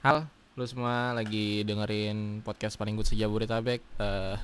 [0.00, 0.24] Halo,
[0.56, 3.84] lu semua lagi dengerin podcast paling good sejabodetabek.
[4.00, 4.36] Eh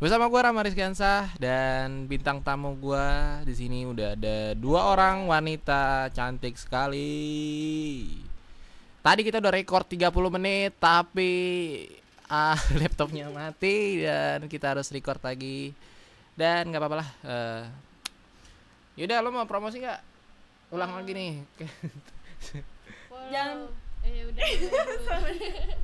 [0.00, 6.08] bersama gua Rama Rizkyansah dan bintang tamu gua di sini udah ada dua orang wanita
[6.16, 7.12] cantik sekali.
[9.04, 11.32] Tadi kita udah record 30 menit tapi
[12.32, 15.76] ah laptopnya mati dan kita harus record lagi.
[16.32, 17.08] Dan nggak apa-apa lah.
[17.20, 17.62] Eh
[19.04, 20.00] yaudah lo mau promosi nggak?
[20.72, 21.32] Ulang lagi nih.
[23.36, 24.46] Jangan- eh udah
[25.02, 25.74] mamanya dulu.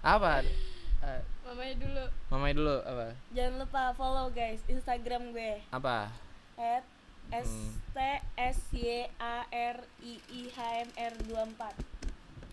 [0.00, 0.32] apa?
[0.98, 3.06] Eh, mamanya dulu mamanya dulu apa?
[3.30, 6.08] Jangan lupa follow guys Instagram gue Apa?
[6.56, 6.84] at
[7.28, 7.76] s Hmm.
[7.92, 7.98] t
[8.34, 11.76] s y a r i i h m r 24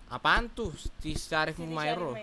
[0.08, 0.70] Apaan tuh?
[1.00, 2.14] Si Syarif Mairo.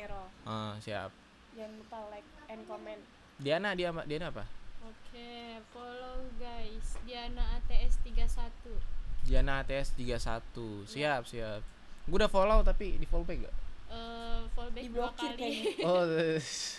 [0.45, 1.11] Ah, siap.
[1.53, 3.01] Jangan lupa like and comment
[3.37, 4.45] Diana dia Diana apa?
[4.83, 5.29] oke
[5.71, 10.85] follow guys Diana ATS 31 Diana ATS 31.
[10.85, 11.63] Siap, siap.
[12.03, 13.57] Gue udah follow tapi di follow back gak?
[13.93, 15.59] eh fallback dua Diblokir kali.
[15.87, 16.03] Oh,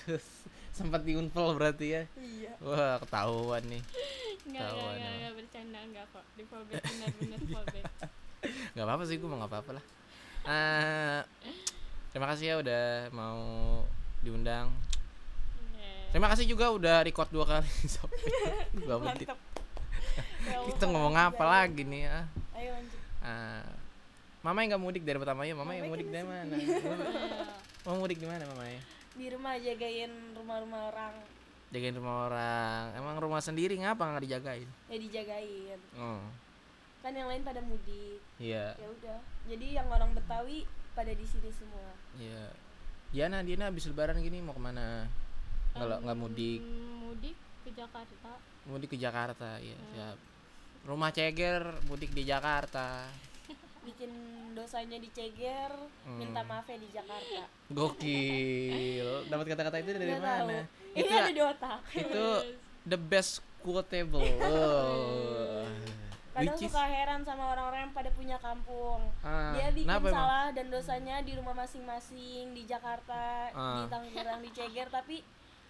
[0.77, 2.03] sempat di unfollow berarti ya.
[2.17, 3.83] Iya Wah, ketahuan nih.
[4.43, 7.85] enggak enggak enggak enggak bercanda enggak kok di fallback benar-benar fallback
[8.73, 9.85] Gak apa-apa sih, gue mau gak apa-apa lah.
[10.43, 11.21] Ah,
[12.11, 12.83] terima kasih ya udah
[13.15, 13.39] mau
[14.19, 14.67] diundang.
[15.55, 15.87] Oke.
[16.11, 18.19] Terima kasih juga udah record dua kali sampai
[18.75, 19.31] dua menit.
[20.43, 22.19] Kita ngomong apa lagi nih ya?
[22.51, 23.63] Ayo lanjut Ah,
[24.43, 26.51] Mama yang gak mudik dari pertama ya, Mama yang mudik dari mana?
[27.87, 28.81] Mau mudik di mana Mama ya?
[29.15, 31.15] Di rumah jagain rumah-rumah orang
[31.71, 32.83] Jagain rumah orang.
[32.99, 34.67] Emang rumah sendiri ngapa nggak dijagain?
[34.91, 36.19] Ya dijagain Oh,
[36.99, 41.47] Kan yang lain pada mudik iya, Ya udah Jadi yang orang Betawi pada di sini
[41.49, 42.51] semua iya.
[43.15, 45.07] Diana, Diana habis lebaran gini mau ke mana?
[45.71, 46.61] Kalau nggak mudik,
[46.99, 50.17] mudik ke Jakarta mudik ke Jakarta, iya siap.
[50.83, 53.07] Rumah ceger, mudik di Jakarta.
[53.83, 54.11] Bikin
[54.53, 55.71] dosanya diceger
[56.03, 56.17] Hmm.
[56.17, 59.07] Minta maaf ya di Jakarta Gokil.
[59.27, 60.35] Dapat kata-kata itu dari Nggak mana?
[60.37, 60.49] tahu.
[60.93, 62.25] Itu Ini ada di otak itu
[62.91, 64.23] the best quotable.
[64.43, 65.63] Oh.
[66.33, 69.05] Kadang Which is suka heran sama orang-orang yang pada punya kampung.
[69.21, 70.17] Ah, Dia bikin kenapa emang?
[70.17, 73.77] salah dan dosanya di rumah masing-masing di Jakarta, Ah.
[73.77, 75.21] di Tangerang, di Ceger, tapi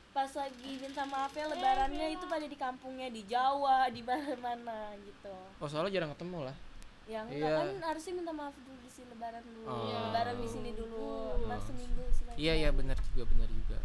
[0.09, 5.35] pas lagi minta maaf ya lebarannya itu pada di kampungnya di Jawa, di mana-mana gitu.
[5.59, 6.55] Oh, soalnya jarang ketemu lah.
[7.03, 7.57] Ya enggak Iya.
[7.57, 9.65] kan harusnya minta maaf dulu di sini lebaran dulu.
[9.65, 9.91] Oh.
[10.07, 11.07] Lebaran di sini dulu.
[11.41, 11.63] Ntar Oh.
[11.65, 12.01] seminggu
[12.33, 13.77] Iya, iya benar juga, benar juga.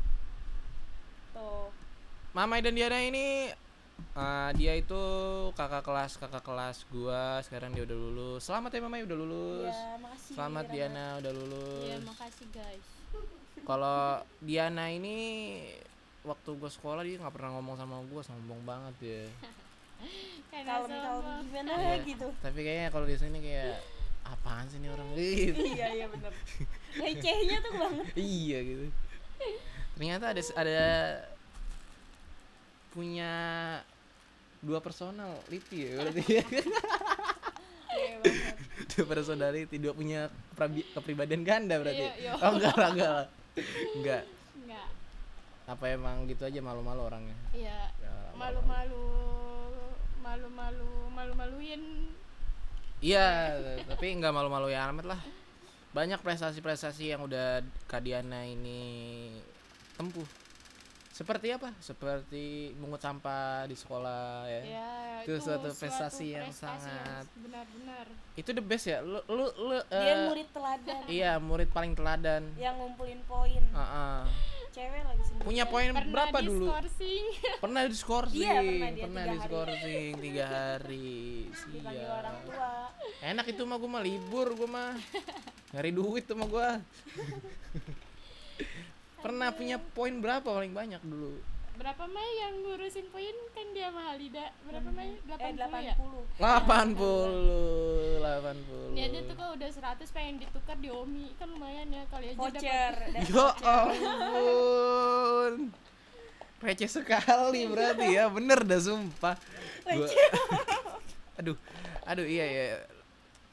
[1.32, 1.68] Tuh.
[2.30, 3.50] Mama dan Diana ini
[4.14, 5.02] uh, dia itu
[5.52, 9.96] kakak kelas kakak kelas gua sekarang dia udah lulus selamat ya mama udah lulus Ya,
[9.98, 10.32] makasih.
[10.32, 10.72] selamat Rama.
[10.72, 12.86] Diana udah iya lulus makasih guys
[13.64, 14.00] kalau
[14.38, 15.16] Diana ini
[16.22, 19.24] waktu gua sekolah dia nggak pernah ngomong sama gua sombong banget ya
[20.48, 21.94] Kalem kalem gimana Iya.
[22.10, 22.26] gitu.
[22.38, 23.78] tapi kayaknya kalau di sini kayak
[24.22, 26.32] apaan sih ini orang gitu iya, iya benar.
[26.94, 28.04] Recehnya tuh banget.
[28.38, 28.86] iya gitu
[29.94, 30.80] ternyata ada ada
[32.88, 33.32] punya
[34.58, 36.44] dua personality ya berarti ya
[37.88, 38.14] Iya
[38.90, 40.20] dua personality dua punya
[40.92, 42.30] kepribadian ganda berarti Iya, iya.
[42.36, 43.26] oh enggak lah, enggak lah.
[43.94, 44.22] enggak
[44.56, 44.86] enggak
[45.66, 49.06] apa emang gitu aja malu-malu orangnya iya Ya, malu-malu
[50.28, 51.82] malu-malu malu-maluin.
[53.00, 53.56] Iya
[53.88, 55.20] tapi enggak malu-malu ya amat lah.
[55.96, 59.32] Banyak prestasi-prestasi yang udah Kadiana ini
[59.96, 60.26] tempuh.
[61.08, 61.74] Seperti apa?
[61.82, 64.62] Seperti mungut sampah di sekolah ya.
[64.62, 64.90] Ya
[65.26, 68.06] Itu suatu prestasi yang sangat- benar-benar.
[68.38, 69.02] Itu the best ya?
[69.02, 71.00] Lu lu, lu Dia eh, murid teladan.
[71.10, 72.42] iya murid paling teladan.
[72.54, 73.62] Yang ngumpulin poin.
[73.64, 74.20] Heeh.
[74.78, 75.42] Cewek lagi sendiri.
[75.42, 76.66] punya poin pernah berapa dulu
[77.58, 79.42] pernah di scoring Iya, pernah dia pernah tiga di hari.
[79.42, 81.10] scoring tiga hari
[81.68, 82.14] dipanggil Siap.
[82.14, 82.70] orang tua.
[83.20, 84.90] enak itu mah gue mah libur gue mah
[85.68, 86.68] nyari duit tuh mah gue
[89.18, 91.34] pernah punya poin berapa paling banyak dulu
[91.78, 93.36] berapa Mai yang ngurusin poin?
[93.54, 94.50] Kan dia sama Halida.
[94.66, 95.94] Berapa Mai Eh 80 ya?
[96.36, 101.30] 80 80 ini aja tuh kok udah 100 pengen ditukar di Omi.
[101.38, 102.94] Kan lumayan ya kali aja Voucher.
[102.98, 105.52] dapat dan ya ampun.
[106.58, 108.26] Receh sekali berarti ya.
[108.28, 109.38] Bener dah sumpah.
[109.86, 110.10] Gua-
[111.38, 111.54] aduh
[112.02, 112.82] aduh iya ya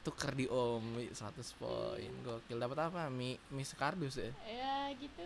[0.02, 1.14] tuker di om 100
[1.54, 2.10] poin.
[2.20, 2.58] Gokil.
[2.58, 3.38] Dapat apa mi?
[3.48, 4.34] Mi sekardus ya?
[4.44, 5.22] Ya gitu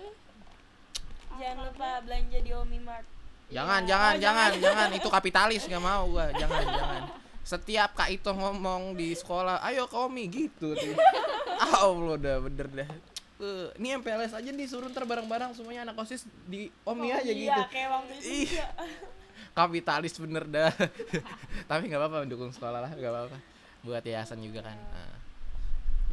[1.38, 3.06] Jangan lupa belanja di Omi Mart.
[3.50, 4.88] jangan jangan jangan jangan.
[4.98, 6.30] itu kapitalis nggak mau gua.
[6.34, 7.02] Jangan jangan.
[7.42, 10.94] Setiap kak itu ngomong di sekolah ayo ke omi gitu tuh.
[11.58, 12.90] Ah Allah udah bener dah
[13.40, 17.62] Eh, ini MPLS aja disuruh ntar barang-barang semuanya anak osis di omi aja iya, gitu
[17.72, 18.50] kayak waktu itu Ih.
[19.56, 20.68] kapitalis bener dah.
[21.64, 23.38] Tapi nggak apa-apa mendukung sekolah lah nggak apa-apa.
[23.80, 24.76] Buat yayasan juga kan.
[24.76, 25.16] Nah,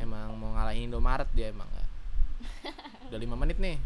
[0.02, 1.88] emang mau ngalahin Indomaret dia emang nggak
[3.08, 3.78] udah lima menit nih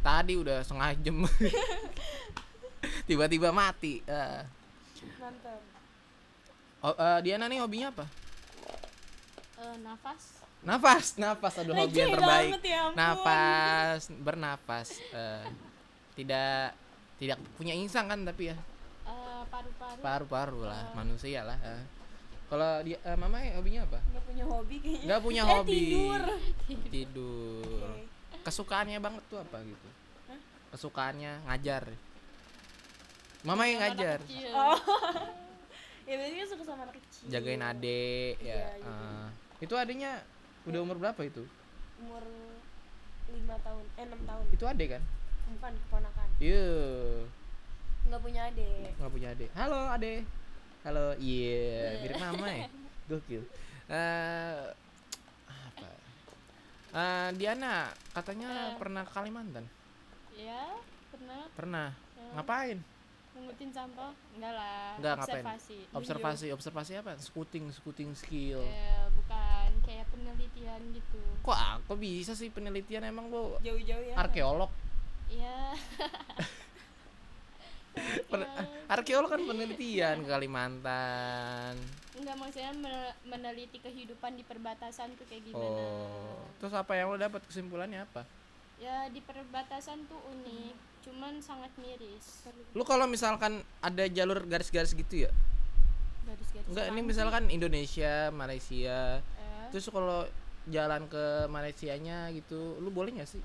[0.00, 1.16] tadi udah setengah jam.
[3.08, 4.40] Tiba-tiba mati Eh,
[5.20, 5.60] mantap
[6.80, 8.06] oh, eh, Diana nih hobinya apa?
[9.60, 10.22] Eh, nafas.
[10.60, 11.54] Nafas nafas.
[11.60, 12.52] Aduh hobi yang terbaik.
[12.62, 12.96] ya ampun.
[12.96, 15.44] nafas bernafas Eh,
[16.16, 16.72] tidak
[17.20, 18.56] tidak punya insang kan tapi ya?
[19.04, 20.00] Eh, paru-paru.
[20.00, 20.96] Paru-paru lah Oh.
[20.96, 21.84] manusia lah Eh.
[22.48, 24.00] kalau dia eh, mama hobinya apa?
[24.08, 25.04] Nggak punya hobi kayaknya.
[25.04, 25.72] Nggak punya eh, hobi.
[25.76, 26.22] tidur.
[26.88, 27.84] Tidur.
[27.84, 28.02] Oke.
[28.50, 29.88] Kesukaannya banget tuh apa gitu?
[30.26, 30.40] Hah?
[30.74, 31.84] kesukaannya ngajar.
[33.46, 34.18] Mama yang ngajar.
[34.52, 34.78] oh.
[36.10, 37.30] Ya berarti suka sama anak kecil.
[37.30, 38.50] Jagain adik ya.
[38.50, 39.62] Iya, Eh, jagain.
[39.62, 40.12] itu adiknya
[40.66, 41.46] udah umur berapa itu?
[42.02, 42.26] Umur
[43.30, 44.44] lima tahun eh enam tahun.
[44.50, 45.02] Itu adik kan?
[45.54, 46.28] Bukan keponakan.
[46.42, 46.66] Iya.
[48.10, 48.90] Nggak punya adik.
[48.98, 49.50] Nggak punya adik.
[49.54, 50.20] Halo adik.
[50.82, 51.06] Halo.
[51.22, 52.02] Iya.
[52.02, 52.66] mirip mama ya.
[53.14, 53.42] Gokil.
[53.86, 54.58] Eh,
[56.90, 58.76] Eh, Diana katanya Eh.
[58.76, 59.64] pernah ke Kalimantan?
[60.32, 60.74] Ya
[61.08, 61.42] pernah.
[61.54, 61.88] Pernah?
[62.16, 62.78] Eh, ngapain?
[63.30, 64.10] Mungutin sampah?
[64.34, 65.44] Enggak lah Enggak, ngapain?
[65.46, 67.14] observasi observasi observasi apa?
[67.16, 68.58] Scouting scouting skill.
[68.60, 71.22] Ya bukan kayak penelitian gitu.
[71.40, 73.06] Kok aku bisa sih penelitian?
[73.06, 74.14] Emang lo jauh-jauh ya.
[74.18, 74.70] arkeolog?
[75.30, 75.78] Iya.
[78.30, 78.64] Pen- Iya.
[78.88, 81.74] arkeolog kan penelitian ke Kalimantan
[82.12, 85.66] Enggak maksudnya men- meneliti kehidupan di perbatasan tuh kayak gimana.
[85.66, 88.22] oh terus apa yang lo dapat kesimpulannya apa
[88.76, 90.72] Ya di perbatasan tuh unik,
[91.02, 92.48] cuman sangat miris.
[92.70, 95.30] lu kalau misalkan ada jalur garis-garis gitu ya
[96.22, 96.64] Garis-garis.
[96.66, 100.24] enggak ini misalkan Indonesia Malaysia Eh, terus kalau
[100.66, 103.42] jalan ke Malaysianya gitu lu boleh nggak sih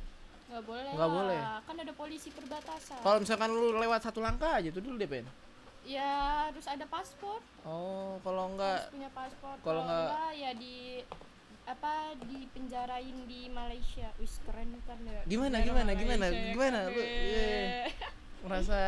[0.55, 0.87] nggak boleh.
[0.89, 1.39] nggak lah, boleh.
[1.61, 2.99] Kan ada polisi perbatasan.
[3.01, 5.27] kalau misalkan lu lewat satu langkah aja tuh dulu deh pen
[5.83, 6.09] Ya
[6.47, 7.43] harus ada paspor.
[7.61, 9.55] oh kalau enggak Harus punya paspor.
[9.55, 10.75] kalau Kalau nggak- enggak ya di
[11.65, 11.93] apa
[12.23, 14.07] di penjarain di Malaysia.
[14.15, 15.21] Wis keren kan ya.
[15.25, 16.79] Gimana, Penjara gimana, gimana, Malaysia ya gimana?
[16.79, 17.09] kan, Lu- weh.
[17.27, 17.89] iya.
[18.41, 18.79] merasa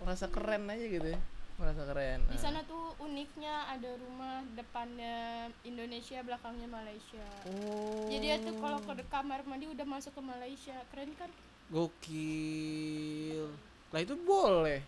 [0.00, 1.20] merasa keren aja gitu ya
[1.60, 7.26] merasa keren Di sana tuh uniknya ada rumah depannya Indonesia, belakangnya Malaysia.
[7.44, 11.28] oh Jadi ya tuh kalau ke kamar mandi udah masuk ke Malaysia, keren kan?
[11.70, 13.46] gokil
[13.90, 14.80] lah itu boleh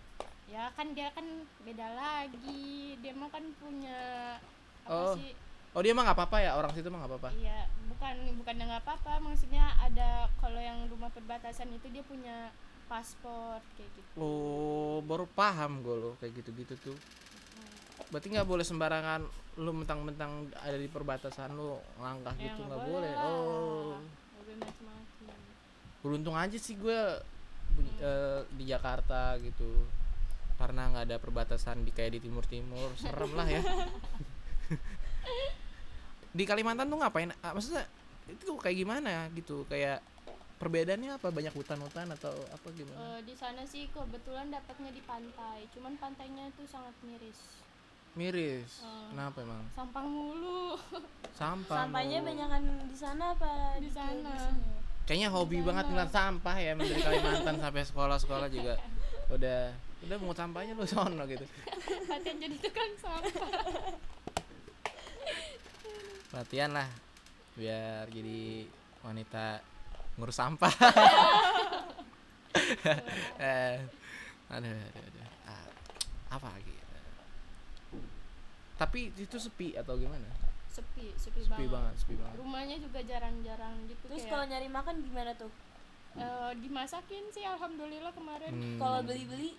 [0.47, 1.25] Ya kan dia kan
[1.63, 4.01] beda lagi, dia mah kan punya
[4.83, 5.15] Oh.
[5.15, 5.33] apa sih?
[5.73, 8.83] oh dia mah nggak apa-apa ya orang situ mah nggak apa-apa Iya, bukan bukan nggak
[8.83, 12.51] apa-apa, maksudnya ada kalau yang rumah perbatasan itu dia punya
[12.93, 14.21] paspor kayak gitu.
[14.21, 16.97] oh baru paham gue lo kayak gitu-gitu tuh.
[18.13, 19.25] Berarti nggak boleh sembarangan
[19.57, 23.13] lu mentang-mentang ada di perbatasan lu langkah Ya, gitu nggak boleh.
[23.17, 23.97] boleh oh.
[26.05, 27.01] Beruntung aja sih gue
[28.53, 29.89] di Jakarta gitu.
[30.61, 33.65] Karena nggak ada perbatasan di kayak di timur timur serem lah ya.
[36.33, 37.29] Di Kalimantan tuh ngapain?
[37.45, 37.85] Ah, maksudnya
[38.25, 39.69] itu kayak gimana gitu?
[39.69, 40.01] Kayak
[40.63, 45.67] perbedaannya apa banyak hutan-hutan atau apa gimana Eh, di sana sih kebetulan dapatnya di pantai,
[45.69, 47.59] cuman pantainya itu sangat miris.
[48.15, 49.11] miris Oh.
[49.11, 50.79] kenapa emang Sampah mulu.
[51.35, 52.29] sampah sampahnya mulu.
[52.29, 54.31] banyakan di sana apa Di sana.
[54.39, 54.71] sini?
[55.03, 55.93] kayaknya hobi Di banget sana.
[55.93, 58.75] ngeliat sampah ya dari Kalimantan sampai sekolah-sekolah juga
[59.35, 59.61] udah
[60.03, 61.43] udah mau sampahnya lu sono gitu
[62.13, 63.51] Latihan jadi tukang sampah.
[66.33, 66.89] latihan lah
[67.55, 68.65] biar jadi
[69.01, 69.61] wanita
[70.17, 70.75] ngurus sampah.
[73.41, 73.81] Eh,
[74.53, 75.29] aduh, aduh, aduh.
[75.49, 75.69] Ah,
[76.37, 76.77] apa lagi?
[78.77, 80.29] Tapi itu sepi atau gimana?
[80.69, 81.73] Sepi, sepi, sepi banget.
[81.73, 82.37] banget sepi banget.
[82.41, 85.53] Rumahnya juga jarang-jarang gitu terus kalau nyari makan gimana tuh?
[86.13, 88.53] Eh, dimasakin sih alhamdulillah kemarin.
[88.53, 88.77] Hmm.
[88.77, 89.57] kalau beli-beli?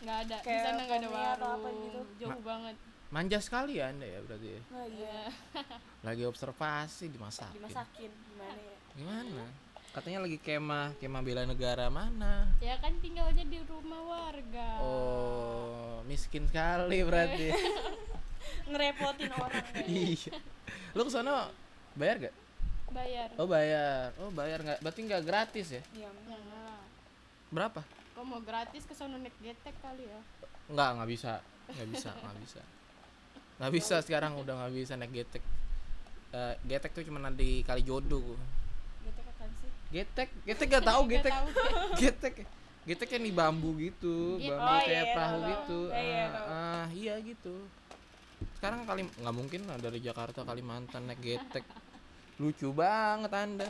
[0.00, 1.80] Nggak ada di sana nggak ada atau apa warung.
[1.84, 2.00] gitu?
[2.24, 2.76] jauh banget.
[3.10, 4.60] Manja sekali ya anda ya berarti ya.
[4.72, 5.18] oh iya.
[5.28, 5.64] Ya
[6.06, 7.58] lagi observasi dimasakin.
[7.60, 8.76] Dimasakin gimana ya?
[8.96, 9.44] Gimana
[9.90, 12.46] katanya lagi kemah kemah bela negara mana?
[12.62, 14.78] Ya kan tinggalnya di rumah warga.
[14.78, 17.50] Oh miskin sekali berarti.
[18.70, 20.34] Ngerepotin orang iya.
[20.94, 21.50] Lu ke sana
[21.98, 22.34] bayar gak
[22.94, 23.28] bayar.
[23.34, 24.14] Oh bayar.
[24.22, 24.78] Oh bayar nggak?
[24.78, 25.82] Berarti nggak gratis ya?
[25.94, 26.38] Iya, ya
[27.50, 27.82] berapa?
[28.14, 30.20] Kok mau gratis ke sono naik getek kali ya?
[30.70, 31.32] Nggak nggak bisa.
[31.66, 32.62] Nggak bisa nggak bisa.
[33.58, 34.54] Nggak bisa sekarang udah.
[34.54, 35.42] nggak bisa naik getek.
[36.30, 38.38] Eh, getek tuh cuma di kali jodoh
[39.90, 41.34] getek getek gak tahu Nggak getek.
[42.00, 42.34] getek.
[42.80, 44.48] Getek yang di bambu gitu Gitu.
[44.48, 45.50] bambu Oh, kayak iya, perahu tahu.
[45.50, 45.78] gitu.
[45.86, 46.46] Iya, iya, Ah, tahu.
[46.48, 47.54] ah, iya gitu.
[48.56, 51.64] Sekarang kali nggak mungkin lah dari Jakarta Kalimantan naik getek.
[52.36, 53.68] Lucu banget anda.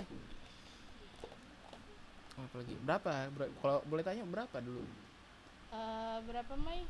[2.36, 3.10] Apa lagi berapa?
[3.30, 4.82] Ber- kalau boleh tanya berapa dulu?
[5.70, 6.82] Eh, berapa Mai?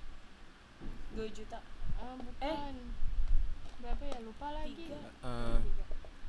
[1.13, 1.59] 2 juta.
[1.97, 2.75] Eh, bukan.
[3.81, 4.19] Berapa ya?
[4.21, 4.87] Lupa lagi.
[4.87, 5.01] Tiga.
[5.25, 5.59] Eh,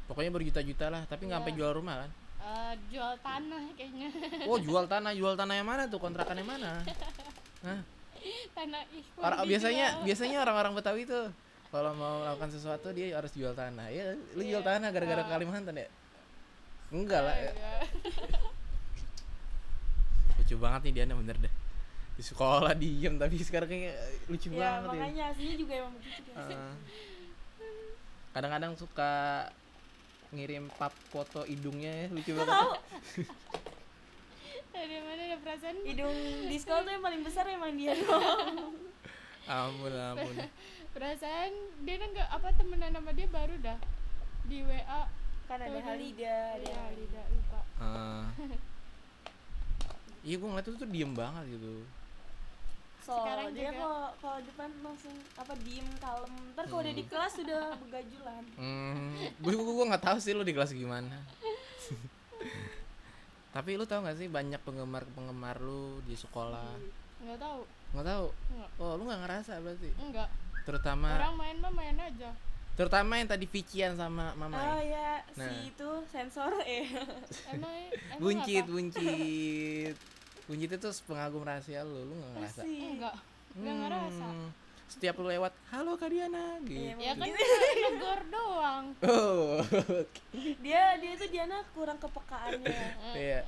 [0.08, 1.60] pokoknya berjuta-juta lah tapi nggak sampai Iya.
[1.60, 2.12] jual rumah kan
[2.42, 4.08] Eh, jual tanah kayaknya
[4.44, 5.98] Oh jual tanah, jual tanah yang mana tuh?
[5.98, 6.82] Kontrakannya mana?
[7.62, 7.80] Hah?
[8.52, 10.04] tanah ikhwan Orang biasanya dijual.
[10.06, 11.32] biasanya orang-orang Betawi tuh
[11.70, 13.88] kalau mau melakukan sesuatu dia harus jual tanah.
[13.90, 14.68] Ya, lu jual Iya.
[14.68, 15.28] tanah gara-gara Ah.
[15.28, 15.88] Kalimantan ya?
[16.92, 17.36] Enggak lah.
[17.36, 17.52] ya.
[17.52, 17.74] Iya.
[20.38, 21.54] Lucu banget nih dia bener deh.
[22.12, 23.94] Di sekolah diem tapi sekarang kayaknya
[24.28, 24.92] lucu ya banget ya.
[24.92, 26.74] makanya aslinya juga emang begitu Ah.
[28.32, 29.12] Kadang-kadang suka
[30.32, 32.80] ngirim pap foto hidungnya ya, lucu banget.
[34.72, 36.16] dari mana ada perasaan hidung
[36.48, 38.72] di sekolah tuh yang paling besar emang dia doang
[39.52, 40.36] ampun ampun.
[40.96, 41.52] perasaan
[41.84, 43.78] dia kan nggak apa temenan sama dia baru dah
[44.48, 45.02] di WA
[45.46, 48.30] kan ada Tuh, Halida ada ya tidak lupa Ah.
[50.22, 51.82] Iya gue ngeliat itu tuh diem banget gitu.
[53.02, 57.04] So Sekarang dia juga- kalau kalau depan langsung apa diem kalem ntar kalau udah di
[57.04, 61.18] kelas sudah begajulan Hmm, gue gue gue nggak tahu sih lu di kelas gimana.
[63.52, 66.72] Tapi lu tau gak sih banyak penggemar penggemar lu di sekolah?
[67.20, 68.26] nggak tahu Nggak tahu.
[68.50, 69.90] nggak Oh lu nggak ngerasa berarti?
[70.00, 70.30] enggak
[70.62, 72.32] Terutama orang main mah main aja
[72.72, 74.56] terutama yang tadi Vician sama Mama.
[74.56, 75.44] oh ya Nah.
[75.44, 76.88] si itu sensor eh
[77.52, 77.68] emang
[78.08, 78.72] emang buncit, apa?
[78.72, 79.96] buncit.
[80.52, 82.62] Buncit itu pengagum rahasia lu, lu nggak ngerasa?
[82.68, 83.16] Enggak
[83.56, 84.50] enggak ngerasa Hmm,
[84.86, 86.76] Setiap lu lewat, halo Kak Diana gitu.
[86.76, 87.40] Iya, ya kan Gitu.
[87.88, 89.64] negor doang Oh,
[90.60, 92.68] dia dia tuh Diana kurang kepekaannya
[93.16, 93.40] Iya.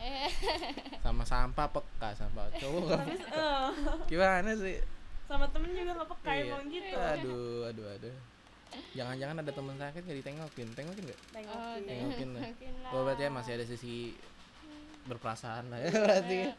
[1.03, 3.36] sama sampah peka sampah cowok tapi peka.
[3.36, 3.67] eh,
[4.07, 4.79] Gimana sih?
[5.25, 6.43] sama temen juga nggak peka Iya.
[6.48, 8.15] emang gitu Aduh, aduh, aduh.
[8.95, 11.19] Jangan-jangan ada teman sakit gak ditengokin, tengokin gak?
[11.43, 12.41] oh, tengokin Tengokin lah.
[12.48, 14.15] tengokin lah Oh berarti ya masih ada sisi
[15.05, 16.38] berperasaan lah ya berarti.
[16.41, 16.53] ya.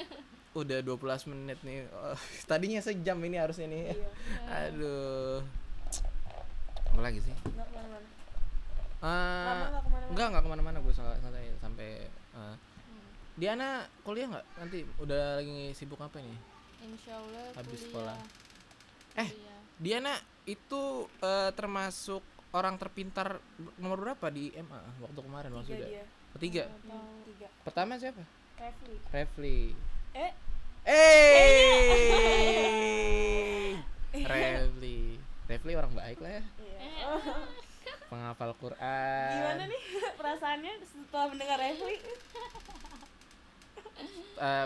[0.60, 0.94] Udah 12
[1.28, 1.82] menit nih.
[1.90, 2.14] Oh,
[2.50, 3.82] tadinya sejam ini harusnya nih.
[3.90, 4.08] iya
[4.68, 5.42] Aduh.
[6.90, 7.34] Apa lagi sih?
[7.34, 8.08] nggak ke mana-mana
[8.98, 9.68] Ah,
[10.10, 11.88] nggak enggak ke mana-mana gue santai sampai
[12.32, 12.56] ah.
[13.34, 16.38] Diana kuliah nggak nanti udah lagi sibuk apa nih
[16.80, 17.84] insya Allah Habis kuliah.
[17.84, 18.18] sekolah.
[19.16, 19.28] Eh.
[19.28, 19.58] Kuliah.
[19.76, 20.14] Diana
[20.46, 20.82] itu
[21.18, 22.22] eh, termasuk
[22.52, 23.42] orang terpintar
[23.76, 25.88] nomor berapa di MA waktu kemarin waktu sudah
[26.38, 26.64] ketiga?
[27.24, 28.22] Tiga pertama siapa?
[28.58, 28.96] Refli.
[29.10, 29.58] Refli.
[30.14, 30.32] Eh.
[30.84, 31.80] Eh.
[34.14, 35.18] Refli.
[35.48, 36.42] Refli orang baik lah ya.
[36.60, 37.24] Iya
[38.04, 39.30] penghafal Quran.
[39.32, 39.82] Gimana nih
[40.14, 41.96] perasaannya setelah mendengar Refli?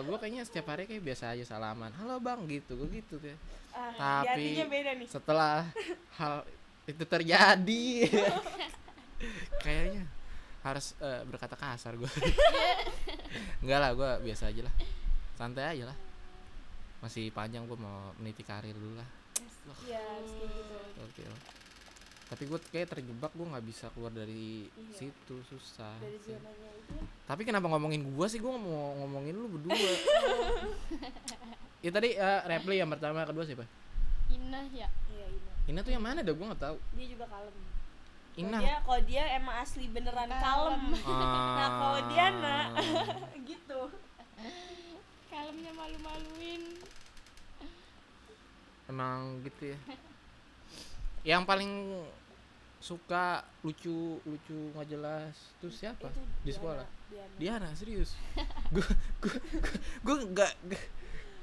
[0.05, 1.93] Gue kayaknya setiap hari kayak biasa aja salaman.
[1.97, 2.45] Halo bang.
[2.45, 3.37] Gitu gue gitu deh
[3.79, 5.07] ah, Tapi- beda nih.
[5.07, 5.71] setelah
[6.19, 6.43] hal
[6.89, 7.87] itu terjadi
[9.65, 10.05] kayaknya
[10.61, 12.07] harus eh, berkata kasar gue
[13.63, 14.75] enggak lah gue biasa aja lah
[15.35, 15.97] santai aja lah
[16.99, 19.09] masih panjang gue mau meniti karir dulu lah
[19.85, 20.77] Iya, gitu.
[20.99, 21.41] oke lah.
[22.27, 24.97] tapi gue kayak terjebak gue nggak bisa keluar dari Iya.
[24.97, 26.33] situ susah Dari sih.
[26.33, 26.97] zonanya itu.
[27.23, 29.77] tapi kenapa ngomongin gue sih gue mau ngomongin lu berdua
[31.79, 33.65] ya tadi eh, Repli yang pertama kedua siapa
[34.29, 35.53] Inah ya Iya, Ina.
[35.69, 37.55] Ina tuh yang mana dah gue nggak tahu Dia juga kalem.
[38.39, 40.83] Kalau Ina dia kalau dia emang asli beneran kalem.
[40.95, 42.83] Nah, kalau Diana Ah.
[43.45, 43.81] gitu.
[45.29, 46.63] kalemnya malu-maluin
[48.87, 49.79] emang gitu ya
[51.29, 52.01] yang paling
[52.79, 57.35] suka lucu lucu nggak jelas tuh siapa Itu di Diana, sekolah Diana.
[57.37, 58.15] Diana serius
[58.71, 58.87] gue
[59.21, 59.37] gue
[60.01, 60.53] gue nggak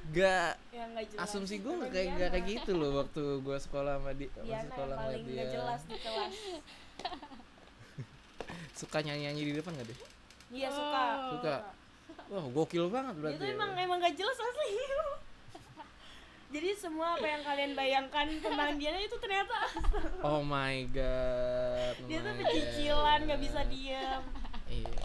[0.07, 0.57] nggak-
[1.05, 1.19] jelas.
[1.19, 4.65] asumsi gue nggak Emang kayak nggak kayak gitu loh waktu gue sekolah sama di Diana
[4.65, 6.33] sekolah yang paling dia nggak jelas di kelas.
[8.79, 10.00] suka nyanyi nyanyi di depan gak deh
[10.53, 11.03] Iya suka.
[11.33, 11.55] suka
[12.29, 13.53] wah gokil banget Dia berarti tuh ya.
[13.53, 14.69] emang emang gak jelas asli.
[16.55, 19.59] Jadi semua apa yang kalian bayangkan tentang Diana itu ternyata
[20.24, 24.24] oh my god oh dia tuh pecicilan nggak bisa diam.
[24.69, 25.03] iya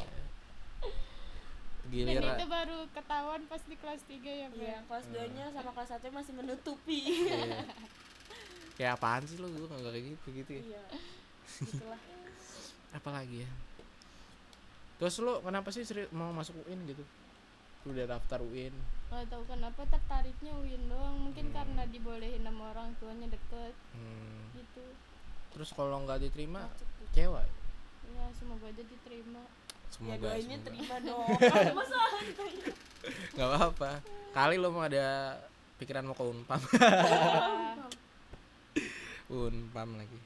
[1.90, 4.62] dan giliran itu baru ketahuan pas di kelas 3 ya Bre?
[4.62, 7.00] Iya, kelas 2 nya sama kelas 1 masih menutupi.
[7.26, 7.66] Iya.
[8.78, 10.62] Kayak apaan sih lu gue nggak kayak gitu gitu ya.
[10.70, 10.82] Iya.
[11.60, 12.00] Gitulah.
[12.90, 13.50] Apalagi ya.
[14.96, 17.02] Terus lu kenapa sih seri- mau masuk UIN gitu?
[17.82, 18.74] Lu udah daftar UIN.
[19.10, 21.54] nggak tahu kenapa tertariknya Win doang mungkin Hmm.
[21.56, 24.54] karena dibolehin sama orang tuanya deket Hmm.
[24.54, 24.86] gitu
[25.50, 26.70] Terus kalau nggak diterima
[27.04, 27.42] kecewa.
[27.42, 27.50] ya?
[28.08, 30.68] ya semoga aja diterima Ya Semoga doainnya semoga.
[30.70, 31.26] terima dong.
[31.74, 31.98] Masa?
[33.34, 33.90] Nggak apa-apa.
[34.30, 35.34] Kali lu mau ada
[35.76, 36.60] pikiran mau ke Unpam.
[36.62, 37.74] Ya,
[39.34, 40.18] Unpam lagi.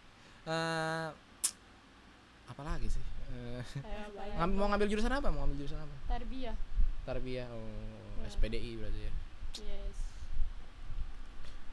[0.45, 1.09] Eh
[2.53, 3.05] apa lagi sih?
[3.33, 4.45] Eh, kayak apa ya?
[4.47, 5.29] mau ngambil jurusan apa?
[5.33, 5.95] Mau ngambil jurusan apa?
[6.07, 6.57] tarbiyah
[7.05, 7.49] Tarbiyah.
[7.51, 8.29] Oh, Ya.
[8.31, 9.13] SPDI berarti ya.
[9.61, 9.99] yes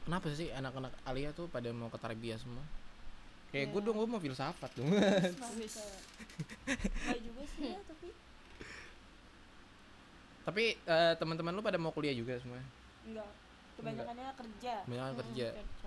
[0.04, 2.60] Kenapa sih anak-anak Alia tuh pada mau ke tarbiyah semua?
[3.48, 3.72] Kayak Ya.
[3.72, 4.88] gue dong, gue mau filsafat dong.
[4.88, 5.52] Enggak
[7.24, 8.08] juga sih ya, tapi
[10.42, 12.58] Tapi eh, teman-teman lu pada mau kuliah juga semua?
[13.02, 13.30] enggak
[13.78, 15.46] kebanyakannya kerja Banyak Hmm, kerja.
[15.54, 15.81] kerja.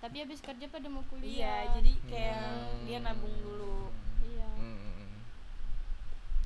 [0.00, 2.84] Tapi habis kerja pada mau iya kuliah jadi kayak Hmm.
[2.84, 3.92] dia nabung dulu
[4.22, 5.20] iya Hmm.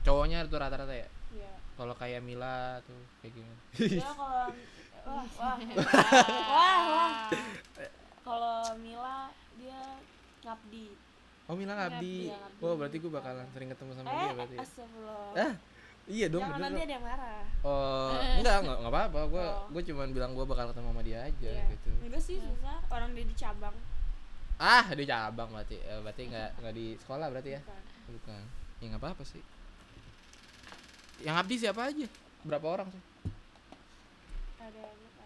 [0.00, 1.08] Cowoknya tuh rata-rata ya?
[1.32, 3.56] iya Kalau kayak Mila tuh kayak gimana?
[3.74, 4.44] dia kalau
[5.04, 5.56] wah wah
[6.44, 7.14] wah wah
[8.20, 9.80] kalau Mila dia
[10.42, 10.86] ngabdi
[11.44, 12.24] Oh Mila ngabdi.
[12.24, 12.62] Ngabdi, ngabdi.
[12.62, 14.54] Oh berarti gue bakalan sering ketemu sama dia eh berarti.
[14.54, 14.62] ya?
[14.62, 15.52] astagfirullah Ah,
[16.06, 19.20] iya dong jangan nanti ada yang marah Oh, enggak, enggak, enggak apa-apa.
[19.26, 19.64] Gue Oh.
[19.72, 21.64] gue cuman bilang gue bakal ketemu sama dia aja Iya.
[21.70, 21.90] gitu.
[21.98, 23.76] enggak sih susah orang dia di cabang
[24.54, 25.76] Ah, di cabang berarti.
[25.78, 27.60] Eh, berarti enggak enggak di sekolah berarti ya?
[27.62, 27.82] Bukan.
[28.12, 28.42] Bukan.
[28.76, 29.42] Ya enggak apa-apa sih.
[31.18, 32.06] Yang abdi siapa aja?
[32.42, 33.02] Berapa orang sih?
[34.60, 35.24] ada berapa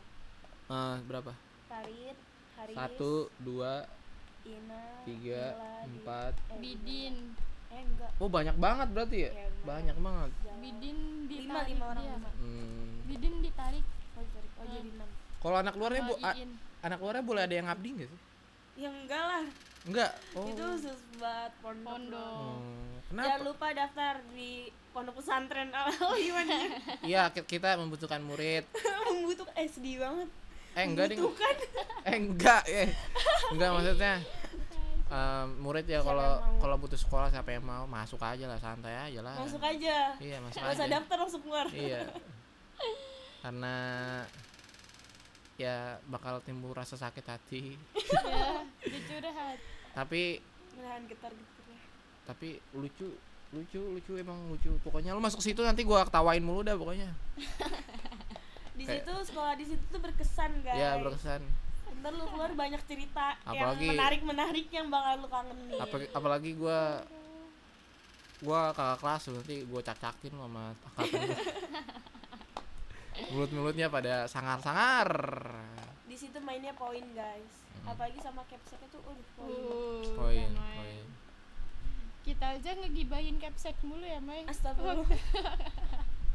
[0.69, 1.33] Ah, berapa?
[1.67, 2.17] Farid
[2.55, 3.83] Haris Satu, dua,
[4.45, 6.33] Ina tiga, Mila, empat.
[6.49, 7.15] eh, bidin
[7.69, 9.31] eh enggak Oh banyak banget berarti ya?
[9.31, 9.53] Lumayan.
[9.63, 10.31] Banyak banget.
[10.59, 12.15] Bidin ditarik lima lima orang dia.
[12.15, 12.89] lima Hmm.
[13.05, 13.85] bidin ditarik
[14.15, 14.49] oh, sorry.
[14.55, 15.09] oh jadi enam
[15.39, 16.15] Kalau anak luarnya bu,
[16.81, 18.21] anak luarnya boleh ada yang ngabdi nggak sih?
[18.77, 19.45] ya enggak lah
[19.81, 20.11] Enggak.
[20.35, 20.45] Oh.
[20.45, 22.19] itu khusus buat pondok, Pondok.
[22.19, 22.59] doang.
[22.59, 23.47] Oh, jangan Kenapa?
[23.47, 24.53] lupa daftar di
[24.91, 25.69] pondok pesantren
[26.05, 26.55] oh gimana
[27.01, 28.67] Iya, ki- kita membutuhkan murid.
[29.09, 30.29] membutuhkan eh sedih banget
[30.75, 31.19] Eh enggak ding.
[31.19, 31.55] membutuhkan
[32.05, 32.89] Eh enggak, eh.
[33.51, 34.15] Enggak maksudnya.
[35.09, 37.85] em, murid ya kalau kalau butuh sekolah siapa yang mau?
[37.85, 39.35] Masuk aja lah santai aja lah.
[39.37, 40.13] masuk aja.
[40.17, 40.95] Iya masuk usah aja.
[40.95, 41.67] daftar langsung keluar.
[41.69, 42.05] Iya.
[43.43, 43.75] Karena
[45.59, 47.75] ya bakal timbul rasa sakit hati.
[48.31, 49.59] ya dia curhat
[49.91, 50.39] Tapi
[50.75, 51.81] menahan getar getar ya.
[52.29, 53.09] Tapi lucu
[53.51, 54.71] lucu lucu emang lucu.
[54.81, 57.11] Pokoknya lu masuk situ nanti gua ketawain mulu dah pokoknya.
[58.79, 60.79] Di Kayak- situ sekolah di situ tuh berkesan guys.
[60.79, 61.43] ya berkesan
[61.99, 65.77] ntar lu keluar banyak cerita Apalagi- yang menarik menarik yang bakal lu kangenin.
[65.77, 67.03] Apa, apalagi gua
[68.39, 70.91] gua kakak kelas nanti gua cak-cakin sama gua.
[73.35, 75.11] mulut-mulutnya pada sangar-sangar.
[76.07, 77.55] Di situ mainnya poin guys.
[77.79, 77.95] Hmm.
[77.95, 79.49] apalagi sama capsek itu uh poin.
[79.49, 81.05] Uh, poin poin.
[82.27, 84.45] Kita aja ngegibahin capsek mulu ya Mai.
[84.45, 85.09] Astagfirullah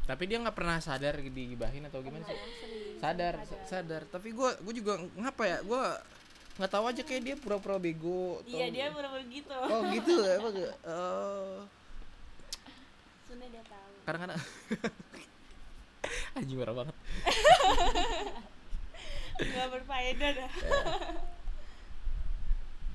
[0.04, 2.36] tapi dia nggak pernah sadar digibahin atau gimana sih?
[2.98, 3.44] Sadar sadar.
[3.44, 4.02] sa- sadar.
[4.06, 5.58] Tapi gua gua juga ngapa ya?
[5.62, 5.96] Gua
[6.54, 9.50] nggak tahu aja kayak dia pura-pura bego iya dia bener-bener gitu.
[9.50, 10.32] Oh gitu ya?
[10.38, 10.72] Emang ya?
[10.92, 11.66] oh.
[13.24, 13.92] Sebenernya dia tahu.
[14.04, 14.40] Kadang-kadang
[16.36, 16.96] anjing marah banget.
[19.34, 20.50] Nggak berfaedah dah.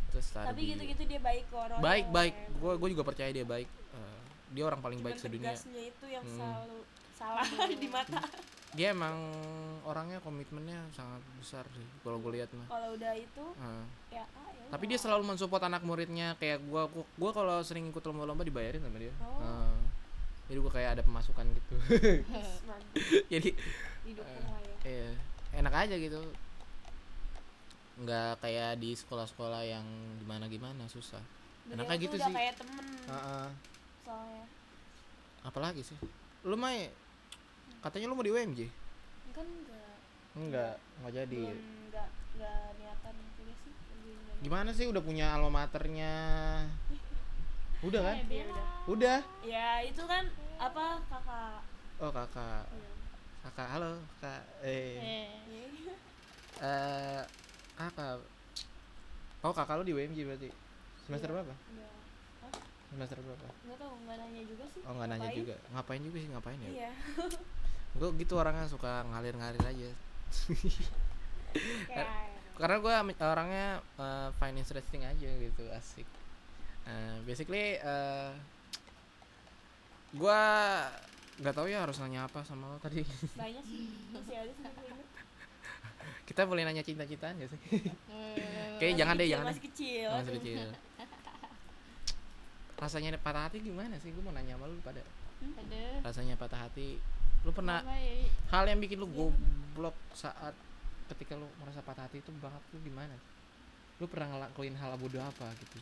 [0.09, 2.33] Terus tadi tapi gitu-gitu dia baik kok orang baik baik.
[2.55, 3.67] gue gue juga percaya dia baik.
[3.67, 4.19] Eh,
[4.51, 5.51] dia orang paling baik sedunia.
[5.53, 6.37] itu yang Hmm.
[6.37, 6.77] selalu
[7.19, 8.23] salah di mata.
[8.73, 9.17] Dia emang
[9.83, 12.69] orangnya komitmennya sangat besar sih kalau gue lihat mah.
[12.71, 16.83] Kalau udah itu Eh, ya ah, ya tapi dia selalu mensupport anak muridnya kayak gue
[16.93, 19.13] gue kalau sering ikut lomba-lomba dibayarin sama dia.
[19.19, 19.41] Oh.
[19.41, 19.77] Eh,
[20.49, 21.75] jadi gue kayak ada pemasukan gitu.
[23.33, 23.53] Jadi
[24.01, 24.75] didukung lah ya.
[24.89, 25.11] iya,
[25.61, 26.17] enak aja gitu.
[28.01, 29.85] Nggak kayak di sekolah-sekolah yang
[30.17, 31.21] gimana gimana susah.
[31.69, 32.33] Beliau enaknya gitu udah sih.
[32.33, 32.85] kayak temen.
[33.05, 33.47] Heeh.
[34.01, 34.45] soalnya.
[35.45, 35.97] Apalagi sih?
[36.41, 36.73] Lu mah
[37.79, 38.59] katanya lu mau di UMJ
[39.31, 39.95] kan enggak
[40.35, 41.41] enggak enggak jadi.
[41.47, 46.13] Belum enggak enggak niatan juga sih enggak gimana sih udah punya alma maternya
[47.87, 48.15] udah kan?
[48.27, 48.65] Ya udah.
[48.91, 49.19] Udah?
[49.47, 50.27] Ya itu kan
[50.59, 51.61] apa kakak.
[52.03, 52.67] Oh kakak.
[52.67, 52.91] Iya.
[53.47, 54.99] kakak halo kak eh.
[54.99, 55.27] Eh.
[55.47, 55.95] Iya.
[56.67, 57.21] eh
[57.79, 58.19] kakak.
[59.39, 60.49] Oh kakak lu di UMJ berarti?
[61.07, 61.35] Semester Iya.
[61.39, 61.53] berapa?
[61.55, 61.93] Enggak.
[62.43, 62.51] Hah?
[62.91, 63.47] semester berapa?
[63.63, 64.81] Enggak tahu, enggak nanya juga sih.
[64.83, 65.55] oh nggak nanya juga.
[65.71, 66.69] Ngapain juga sih ngapain ya?
[66.75, 66.91] Iya.
[67.97, 69.91] gue gitu orangnya suka ngalir-ngalir aja.
[71.89, 72.07] Kayak
[72.59, 76.05] karena gue orangnya uh, find interesting aja gitu asik.
[76.85, 78.35] Uh, basically uh,
[80.13, 80.41] gue
[81.39, 83.01] nggak tahu ya harus nanya apa sama lo tadi.
[83.39, 83.87] Banyak sih.
[84.11, 85.07] Masih ada sih gue inget.
[86.29, 87.59] kita boleh nanya cinta-cintaan gak sih?
[88.13, 90.09] Eh, Kayak Masih jangan deh jangan Masih kecil.
[90.13, 90.67] Masih kecil.
[92.79, 94.13] Rasanya patah hati gimana sih?
[94.13, 95.01] Gue mau nanya sama lu pada.
[95.41, 95.83] Ada.
[96.05, 97.01] Rasanya patah hati
[97.41, 100.51] lu pernah eh, hal yang bikin lu goblok saat
[101.07, 103.15] ketika lu merasa patah hati itu banget lu gimana
[103.95, 105.79] lu pernah ngelakuin hal bodoh apa gitu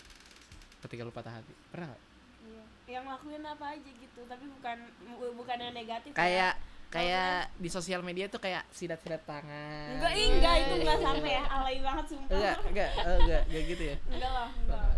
[0.80, 2.04] ketika lu patah hati pernah nggak
[2.40, 2.64] Iya.
[2.88, 4.78] Yang ngelakuin apa aja gitu, tapi bukan
[5.10, 6.10] bu- bukan yang negatif.
[6.10, 6.16] ya.
[6.16, 6.54] kayak
[6.88, 11.44] kayak di sosial media tuh kayak sidat-sidat tangan Enggak, enggak itu enggak sampai ya.
[11.52, 12.32] Alay banget sumpah.
[12.32, 14.92] enggak enggak enggak enggak gitu ya Enggak lah, enggak.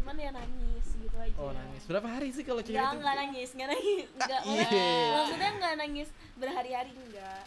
[0.00, 1.36] Cuman ya nangis gitu aja.
[1.36, 4.06] oh nangis berapa hari sih kalau cewek Enggak, itu enggak nangis, enggak nangis.
[4.16, 4.40] Enggak.
[4.42, 5.12] iya.
[5.14, 7.42] Maksudnya enggak nangis berhari-hari enggak.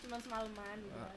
[0.00, 0.96] Cuma semalaman gitu.
[0.96, 1.14] Ah,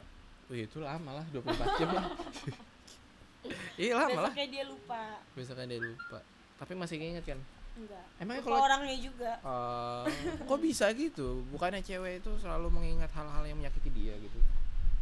[0.47, 2.05] Wih, itu lama lah 24 jam lah
[3.79, 5.03] iya lama lah Besoknya dia lupa.
[5.31, 6.19] besoknya dia lupa
[6.55, 7.39] tapi masih inget kan
[7.73, 10.05] enggak Emangnya kalau- orangnya juga Eh,
[10.43, 11.41] kok bisa gitu?
[11.49, 14.37] Bukannya cewek itu selalu mengingat hal-hal yang menyakiti dia gitu?
[14.37, 14.45] ya,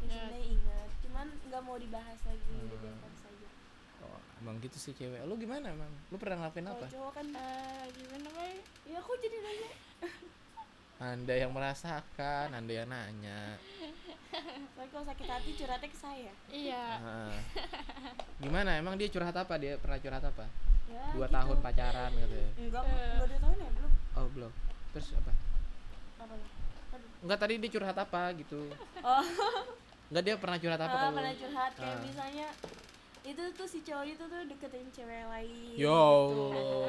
[0.05, 0.07] Ya.
[0.21, 3.08] sebenarnya ingat cuman nggak mau dibahas lagi Hmm.
[4.39, 5.19] Emang gitu sih cewek.
[5.21, 5.91] Lu gimana, Mam?
[6.07, 6.87] Lu pernah ngelakuin kalau apa?
[6.87, 8.53] cowok kan Eh, gimana bay
[8.85, 9.69] ya aku jadi nanya
[11.09, 13.55] Anda yang merasakan, Anda yang nanya.
[14.69, 17.35] Soalnya kalau sakit hati curhatnya ke saya iya Ah.
[18.37, 18.75] Gimana?
[18.75, 19.55] Emang dia curhat apa?
[19.55, 20.45] Dia pernah curhat apa?
[20.85, 21.35] ya Dua gitu.
[21.35, 22.37] tahun pacaran gitu.
[22.59, 22.97] enggak Eh.
[23.13, 24.51] enggak dua tahun ya belum Oh, belum.
[24.91, 25.31] Terus apa?
[26.19, 26.47] apa ya.
[27.19, 28.61] Enggak tadi dia curhat apa gitu.
[28.99, 29.23] oh
[30.09, 32.01] Enggak dia pernah curhat apa kalau pernah curhat kayak Ah.
[32.01, 32.47] misalnya
[33.29, 36.81] itu tuh si cowok itu tuh deketin cewek lain Ya gitu.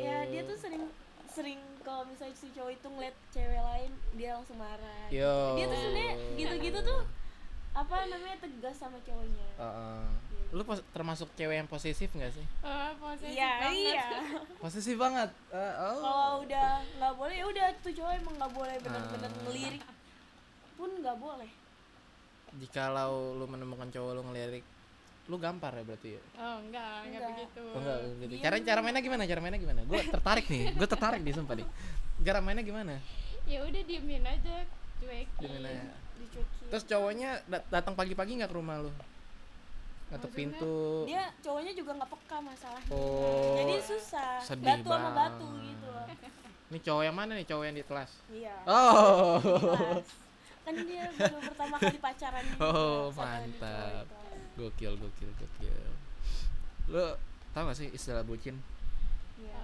[0.00, 0.84] Ya dia tuh sering
[1.26, 5.20] sering kalau misalnya si cowok itu ngeliat cewek lain dia langsung marah gitu.
[5.20, 5.36] Yo.
[5.54, 7.00] dia tuh sebenarnya gitu-gitu tuh
[7.72, 10.02] apa namanya tegas sama cowoknya Heeh.
[10.50, 12.46] Lu pos- termasuk cewek yang posesif gak sih?
[12.62, 13.74] Eh, posesif iya banget.
[13.90, 14.06] iya
[14.62, 15.30] Posesif banget.
[15.50, 15.98] Eh, oh.
[15.98, 19.40] kalau udah nggak boleh ya udah tuh cowok emang nggak boleh bener-bener Ah.
[19.42, 19.82] ngelirik
[20.74, 21.50] pun nggak boleh
[22.54, 24.62] Jikalau lu menemukan cowok lu ngelirik,
[25.24, 26.22] lu gampar ya berarti ya?
[26.36, 27.28] oh enggak enggak Enggak.
[27.30, 28.24] begitu Oh, enggak gitu.
[28.28, 28.42] Diem.
[28.42, 29.22] Cara cara mainnya gimana?
[29.24, 29.80] Cara mainnya gimana?
[29.82, 30.64] Gue tertarik nih.
[30.70, 31.66] Gue tertarik nih sumpah nih.
[32.20, 32.94] Cara mainnya gimana?
[33.44, 34.64] ya udah diemin aja
[34.98, 35.84] cuekin Gimana ya?
[36.14, 38.88] dicuekin Terus cowoknya dat- datang pagi-pagi nggak ke rumah lu?
[40.06, 40.32] Maksudnya?
[40.32, 40.76] pintu.
[41.04, 43.56] dia cowoknya juga nggak peka masalahnya Oh.
[43.58, 45.16] jadi susah Sedih batu sama banget.
[45.36, 46.04] batu gitu loh
[46.66, 47.44] Ini cowok yang mana nih?
[47.44, 48.10] Cowok yang di kelas?
[48.30, 49.36] iya Oh.
[49.40, 50.08] Jelas.
[50.64, 53.73] kan dia baru pertama kali pacaran Oh, sama di mantap.
[54.64, 55.76] Gokil, gokil, gokil.
[56.88, 57.04] Lu
[57.52, 58.56] tau gak sih istilah bucin?
[59.36, 59.60] Iya.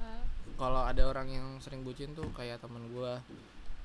[0.00, 0.22] Eh,
[0.54, 3.22] Kalau ada orang yang sering bucin tuh kayak temen gua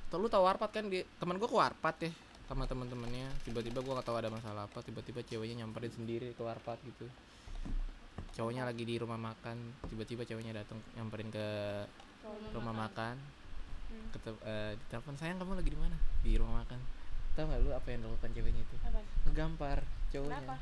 [0.06, 2.12] Tuh lu tau warpat kan di teman gua ke warpat ya
[2.46, 6.78] sama teman-temannya tiba-tiba gua nggak tahu ada masalah apa tiba-tiba ceweknya nyamperin sendiri ke warpat
[6.86, 7.10] gitu
[8.32, 11.48] cowoknya lagi di rumah makan tiba-tiba ceweknya datang nyamperin ke
[12.22, 12.50] Cowoknya.
[12.54, 13.18] rumah makan
[13.86, 14.10] Hmm.
[14.12, 16.80] Ketem, eh, ditelepon sayang kamu lagi di mana di rumah makan
[17.34, 19.00] tahu nggak lu apa yang dilakukan ceweknya itu Apa?
[19.24, 19.78] ngegampar
[20.16, 20.56] cowoknya Kenapa?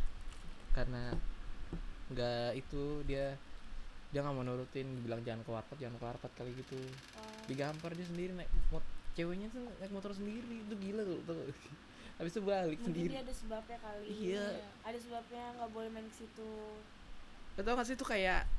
[0.74, 1.04] karena
[2.10, 3.38] nggak itu dia
[4.10, 6.78] dia nggak mau nurutin bilang jangan ke warpat jangan ke warpat kali gitu
[7.14, 7.46] Oh.
[7.46, 8.82] digampar dia sendiri naik mot
[9.14, 11.38] ceweknya tuh naik motor sendiri itu gila tuh, tuh.
[12.18, 14.46] habis itu balik Mungkin sendiri dia ada sebabnya kali Iya.
[14.82, 16.52] ada sebabnya nggak boleh main ke situ
[17.54, 18.50] Lo tau gak sih itu kayak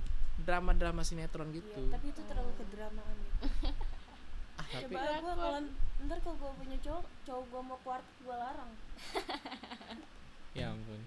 [0.41, 3.43] drama-drama sinetron gitu Iya, tapi itu terlalu kedramaan gitu.
[4.59, 5.61] ah tapi Coba gue kalau
[6.05, 8.73] ntar kalau gue punya cowok, cowok gue mau keluar gue larang.
[10.55, 11.03] ya ampun.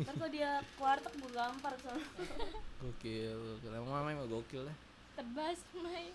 [0.00, 2.04] Ntar kalau dia keluar gue gampar ke sana.
[2.80, 3.70] gokil gokil.
[3.70, 4.76] Emang mama emang gokil lah
[5.12, 6.08] tebas Mai.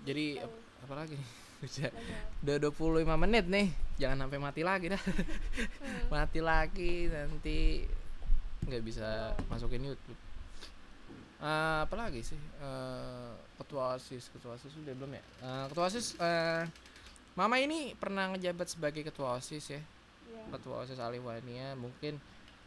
[0.00, 1.16] Jadi ap- apa lagi?
[1.60, 2.24] Udah Banyak.
[2.40, 2.56] udah
[3.04, 3.68] 25 menit nih.
[4.00, 5.02] Jangan sampai mati lagi dah.
[6.12, 7.84] Mati lagi nanti
[8.64, 10.16] nggak bisa masukin YouTube.
[11.36, 12.40] Eh, apa lagi sih?
[12.40, 13.30] Eh,
[13.60, 14.32] ketua osis.
[14.32, 15.20] Ketua osis udah belum ya?
[15.20, 16.64] Eh, ketua osis eh,
[17.40, 19.80] mama ini pernah ngejabat sebagai ketua osis ya
[20.28, 20.42] Iya.
[20.52, 22.20] ketua osis Alihwania mungkin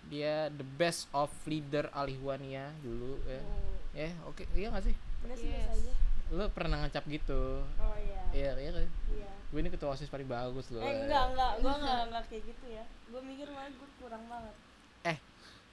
[0.10, 3.78] dia the best of leader Alihwania dulu ya Oh.
[3.94, 5.62] ya oke iya gak sih Enggak sih Yes.
[5.62, 5.94] biasa aja.
[6.34, 8.22] lu pernah ngecap gitu Oh iya.
[8.34, 9.30] iya iya kan Iya.
[9.54, 12.66] gue ini ketua osis paling bagus loh Eh enggak enggak, gue enggak enggak kayak gitu
[12.74, 12.84] ya.
[13.14, 14.56] Gue mikir malah gue kurang banget.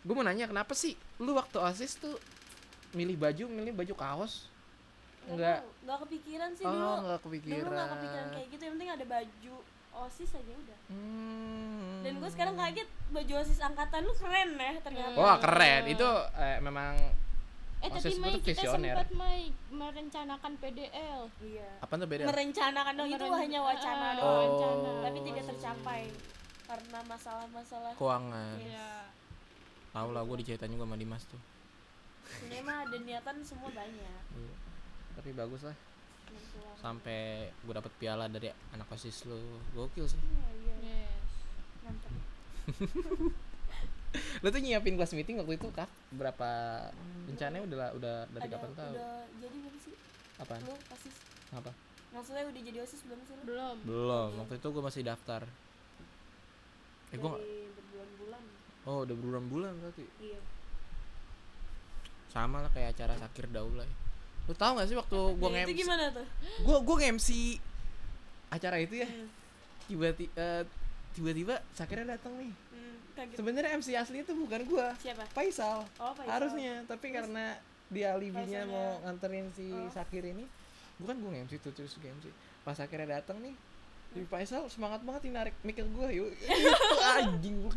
[0.01, 2.17] gue mau nanya kenapa sih lu waktu osis tuh
[2.97, 4.49] milih baju milih baju kaos
[5.33, 5.59] Enggak.
[5.59, 6.87] tahu, Enggak kepikiran sih oh dulu.
[7.01, 8.63] nggak Dulu kepikiran enggak kepikiran kayak gitu.
[8.63, 9.55] Yang penting ada baju
[9.93, 10.79] OSIS aja udah.
[10.87, 12.01] Hmm.
[12.01, 15.15] Dan gue sekarang kaget baju OSIS angkatan lu keren ya ternyata.
[15.15, 16.95] wah keren itu eh, memang
[17.81, 18.93] eh tapi OSIS Mai tuh kita visioner.
[18.93, 21.69] sempat Mai merencanakan PDL Iya.
[21.81, 24.41] apa tuh beda Merencanakan dong itu hanya wacana Ah, doang.
[24.53, 24.91] wacana.
[25.03, 26.03] Tapi tidak tercapai
[26.63, 28.91] karena masalah-masalah keuangan Iya.
[29.91, 31.41] tahu lah gue diceritain juga sama Dimas tuh
[32.43, 34.23] ini mah ada niatan semua banyak.
[35.17, 35.77] Tapi bagus lah
[36.81, 39.37] sampai gue dapet piala dari anak osis lu
[39.75, 40.75] gokil sih Iya, iya.
[41.05, 41.29] Yes.
[41.85, 42.13] Mantap.
[44.43, 46.49] lu tuh nyiapin kelas meeting waktu itu kah berapa
[47.29, 49.95] rencananya udah udah dari Ada kapan tahu udah jadi belum sih?
[50.89, 51.09] pasti
[51.53, 51.71] apa
[52.11, 53.43] maksudnya udah jadi OSIS belum sih lu?
[53.45, 53.77] Belum.
[53.87, 55.43] belum waktu itu gue masih daftar
[57.11, 58.43] eh gue berbulan-bulan.
[58.89, 60.41] oh udah berbulan-bulan berarti Iya.
[62.33, 63.97] sama lah kayak acara Sakir Daula ya.
[64.51, 66.27] Lu tahu gak sih waktu gue Nah, itu nge-MC gimana tuh?
[66.61, 67.29] gue gue nge-MC
[68.51, 69.07] acara itu ya.
[69.07, 69.29] Hmm.
[69.87, 70.63] tiba-tiba eh,
[71.11, 72.51] tiba-tiba Sakirnya datang nih.
[72.69, 72.97] Hmm,
[73.33, 75.23] sebenarnya MC asli itu bukan gue Siapa?
[75.29, 75.87] Faisal.
[75.97, 76.31] Oh, Faisal.
[76.33, 77.55] harusnya tapi karena
[77.87, 79.87] dia alibinya Faisalnya- mau nganterin si Oh.
[79.89, 80.47] Sakir ini
[80.97, 82.27] bukan gue nge-MC tuh terus gue MC
[82.61, 83.55] pas Sakirnya datang nih
[84.11, 86.31] si Faisal semangat banget nih narik ke gue yuk.
[86.51, 87.75] Itu anjing gue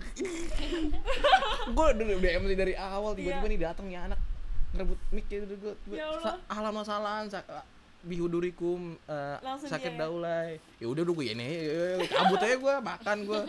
[1.93, 3.49] udah udah MC dari awal tiba-tiba Iya.
[3.49, 4.19] nih datang nih anak
[4.73, 6.35] ngerebut mic ya udah gue Ya Allah.
[6.49, 6.73] alam
[8.03, 10.01] bihudurikum eh, Langsung sakit dia ya?
[10.03, 10.49] daulay.
[10.75, 13.41] Ya udah udah gue ini eh, cabut aja gue makan gue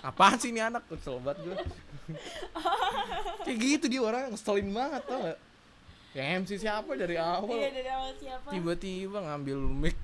[0.00, 0.80] apaan sih ini anak?
[0.88, 1.56] Kesel banget gue
[3.44, 5.38] kayak gitu dia orang ngeselin banget tau gak
[6.16, 7.52] ya MC siapa dari awal?
[7.52, 8.48] Iya dari awal siapa?
[8.48, 9.96] Tiba-tiba ngambil mic.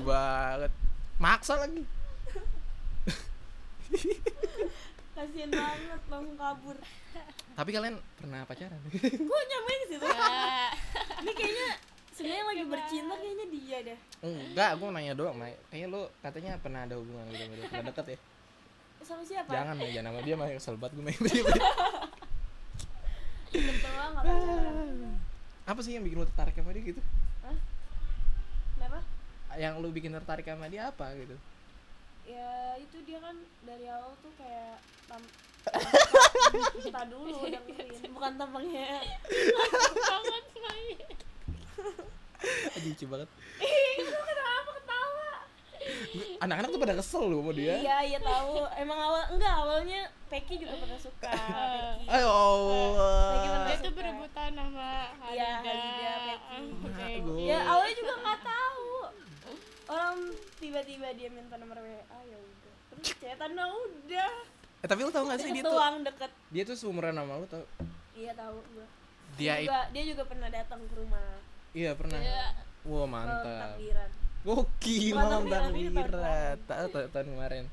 [0.00, 0.72] Banget.
[1.20, 1.84] Maksa lagi
[5.14, 6.76] kasian banget langsung kabur.
[7.54, 8.78] Tapi kalian pernah pacaran?
[8.90, 10.02] Gue nyamain situ.
[10.02, 10.74] Ya.
[11.22, 11.68] ini kayaknya
[12.10, 13.98] sebenarnya yang lagi bercinta kayaknya dia deh.
[14.26, 15.54] Enggak gue nanya doang Mai.
[15.70, 17.66] kayaknya lu katanya pernah ada hubungan gitu sama dia.
[17.70, 18.18] Pernah deket ya?
[19.04, 19.50] Sama siapa?
[19.54, 21.16] Jangan jangan sama dia mah kesel banget gue Mai.
[23.54, 25.14] betul banget pacaran.
[25.64, 27.00] Apa sih yang bikin lu tertarik sama dia gitu?
[27.46, 27.56] Hah?
[28.74, 29.00] kenapa?
[29.54, 31.38] Yang lu bikin tertarik sama dia apa gitu
[32.24, 35.20] ya itu dia kan dari awal tuh kayak tam
[36.84, 39.00] Entar dulu dengerin bukan tampangnya.
[39.96, 40.88] Banget Mai.
[42.76, 43.28] Aduh, lucu banget.
[43.58, 45.28] Ih lu kenapa ketawa?
[46.44, 47.80] Anak-anak tuh pada kesel lu sama dia.
[47.80, 48.60] Iya iya tahu.
[48.76, 52.04] Emang awal enggak awalnya Peki juga pernah suka Peki.
[52.12, 52.28] Ayo
[53.00, 53.96] Lagi pernah Dia tuh suka.
[53.96, 55.32] berebutan sama Halida.
[55.32, 56.14] Iya, Halida,
[56.92, 57.40] Peki.
[57.48, 58.83] Ya awalnya juga nggak tahu
[59.88, 60.18] orang
[60.56, 62.74] tiba-tiba dia minta nomor WA ya udah.
[62.94, 64.32] Terus chatan nah udah.
[64.84, 66.30] Eh tapi lu tau gak sih dia tuh deket.
[66.52, 67.64] dia tuh seumuran sama lu tau?
[68.12, 68.86] Iya tahu gua.
[69.34, 71.28] Dia juga dia juga pernah datang ke rumah.
[71.74, 72.20] Iya pernah.
[72.20, 72.46] Iya.
[72.84, 73.60] wah malam mantap.
[73.80, 74.10] takbiran.
[74.44, 76.02] Gokil Malam takbiran, ini
[77.08, 77.64] tahun kemarin.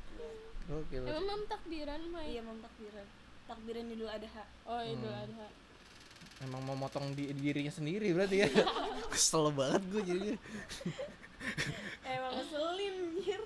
[0.72, 1.04] Gokil.
[1.04, 2.32] Emang mam takbiran Mai.
[2.32, 3.06] iya malam takbiran.
[3.44, 4.44] Takbiran Idul Adha.
[4.64, 5.24] Oh, Idul Hmm.
[5.28, 5.48] Adha.
[6.42, 8.50] emang mau motong di dirinya sendiri berarti ya?
[9.14, 10.38] Kesel banget gue jadinya
[12.16, 13.42] emang ngeselin anjir.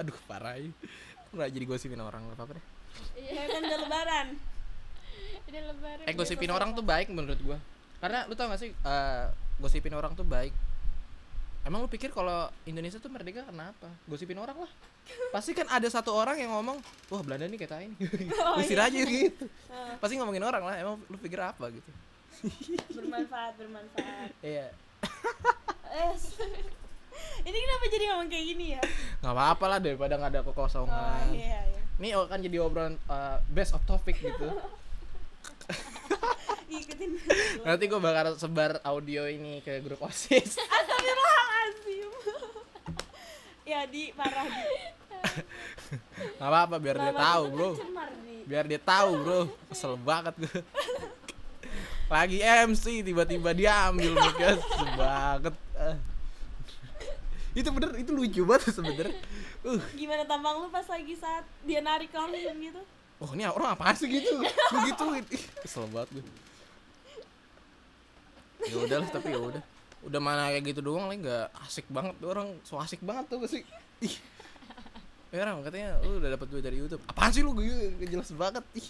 [0.00, 0.70] Aduh parah ya
[1.32, 2.64] nggak jadi gosipin orang apa apa deh.
[3.16, 4.26] Ya kan udah lebaran.
[5.48, 6.04] Ini lebaran.
[6.04, 7.58] eh gosipin orang tuh baik menurut gua.
[8.04, 9.24] Karena lu tau gak sih eh,
[9.56, 10.52] gosipin orang tuh baik.
[11.62, 14.72] Emang lu pikir kalau Indonesia tuh merdeka kenapa gosipin orang lah.
[15.32, 16.76] Pasti kan ada satu orang yang ngomong
[17.08, 17.96] wah Belanda nih kayak ini.
[18.44, 18.92] Oh, usir iya.
[18.92, 19.44] aja gitu.
[19.72, 21.72] Nah, pasti ngomongin orang lah emang lu pikir apa?
[21.72, 21.90] gitu.
[22.92, 24.30] Bermanfaat bermanfaat.
[24.44, 24.68] Iya.
[25.92, 26.12] Eh
[27.42, 28.82] ini kenapa jadi ngomong kayak gini ya?
[29.22, 31.80] Nggak apa-apa lah daripada nggak ada oh kekosongan iya iya.
[32.00, 34.48] Ini akan jadi obrolan eh, best of topic gitu.
[36.72, 37.20] Ikutin
[37.68, 40.56] nanti gua bakal sebar audio ini ke grup osis.
[40.78, 42.10] Astagfirullahaladzim.
[43.68, 44.76] Ya di parah di.
[46.40, 47.70] Nggak apa-apa biar dia Nama tahu bro.
[47.76, 48.08] cemar
[48.42, 49.40] biar dia tahu bro.
[49.70, 50.60] Kesel banget gue
[52.12, 54.36] lagi MC tiba-tiba dia ambil mic
[55.00, 55.54] banget.
[57.52, 59.12] Itu bener itu lucu banget sebenernya
[59.68, 59.80] uh.
[59.92, 62.80] Gimana tampang lu pas lagi saat dia narik langsung gitu?
[63.22, 64.42] Oh ini orang apa sih gitu?
[64.42, 66.24] Ih, kesel banget gue
[68.62, 69.62] ya udah lah tapi ya udah.
[70.02, 72.48] Udah mana kayak gitu doang lah nggak asik banget tuh orang.
[72.62, 73.62] So asik banget tuh sih
[74.02, 74.14] ih.
[75.34, 77.02] Ya orang katanya lu udah dapat duit dari YouTube.
[77.10, 77.54] Apaan sih lu?
[77.54, 77.66] Gue
[77.98, 78.64] gak jelas banget.
[78.78, 78.88] Ih.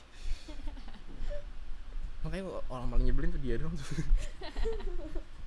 [2.22, 3.75] Makanya orang paling nyebelin tuh dia doang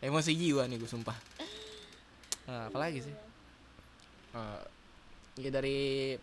[0.00, 1.16] emosi jiwa nih gue sumpah.
[2.46, 3.14] Nah, apalagi sih?
[4.32, 4.60] Eh,
[5.38, 6.14] ya dari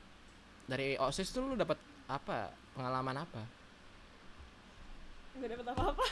[0.66, 2.52] dari osis tuh lu dapat apa?
[2.74, 3.42] Pengalaman apa?
[5.34, 6.04] Nggak dapet apa-apa.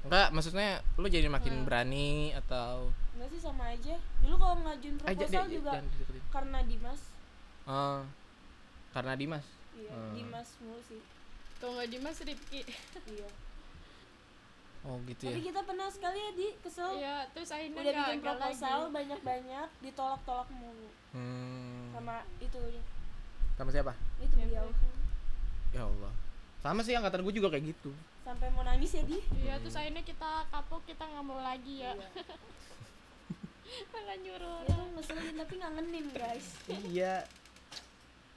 [0.00, 1.66] Enggak maksudnya lu jadi makin Hmm.
[1.66, 3.98] berani atau nggak sih sama aja.
[4.22, 5.86] Dulu kalau ngajuin j- proposal j- juga jangan
[6.28, 7.00] karena Dimas.
[7.64, 8.00] Oh,
[8.92, 9.44] karena Dimas?
[9.74, 10.12] Iya Hmm.
[10.14, 11.02] Dimas mulu sih.
[11.58, 12.60] Kalau nggak Dimas Rifki.
[13.08, 13.28] iya
[14.86, 15.46] oh gitu tapi ya.
[15.50, 16.90] kita pernah sekali ya di kesel.
[16.94, 20.88] Iya, terus akhirnya udah bikin proposal banyak-banyak ditolak-tolak mulu.
[21.08, 21.88] Hmm.
[21.90, 22.60] sama itu
[23.58, 23.92] sama siapa?
[24.22, 24.66] Itu Ya, beliau.
[25.74, 26.12] ya Allah.
[26.58, 27.90] Sama sih angkatan gue juga kayak gitu.
[28.22, 29.18] Sampai mau nangis ya di?
[29.34, 31.90] Iya, terus akhirnya kita kapok, kita nggak mau lagi ya.
[31.90, 32.08] Iya.
[33.92, 34.90] Malah nyuruh itu orang.
[34.94, 36.46] ngeselin tapi ngangenin guys.
[36.68, 37.14] Iya.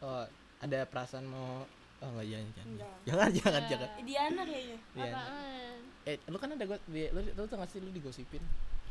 [0.01, 0.25] Oh
[0.57, 1.65] ada perasaan mau
[2.01, 2.95] oh enggak jangan jangan Enggak.
[3.05, 3.69] jangan jangan Iya.
[3.71, 5.03] jangan Diana kayaknya Iya.
[5.07, 5.77] Apaan?
[6.01, 8.41] eh lu kan ada gue lu lu tau gak sih lu digosipin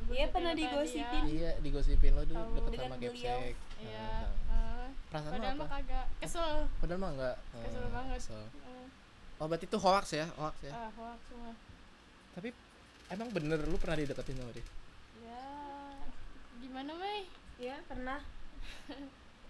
[0.07, 0.59] Iya pernah ya.
[0.61, 2.97] digosipin iya digosipin lu dulu deket sama.
[2.97, 4.09] Gapsek Iya.
[4.09, 6.51] Nah, eh, perasaan lu padahal apa mah kagak kesel.
[6.79, 8.19] padahal mah enggak Kesel Oh, banget.
[8.19, 8.45] kesel.
[9.37, 11.53] Oh berarti itu hoax ya hoax ya ah, hoax semua.
[12.31, 12.49] tapi
[13.09, 14.63] emang bener lu pernah dideketin sama dia
[15.21, 15.43] Ya,
[16.59, 17.27] gimana Mei?
[17.59, 18.21] ya pernah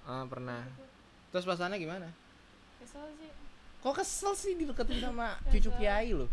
[0.03, 0.65] ah pernah
[1.29, 2.09] terus perasaannya gimana
[2.79, 3.29] Kesel sih.
[3.81, 6.29] Kok kesel sih dideketin sama cucu kiai lu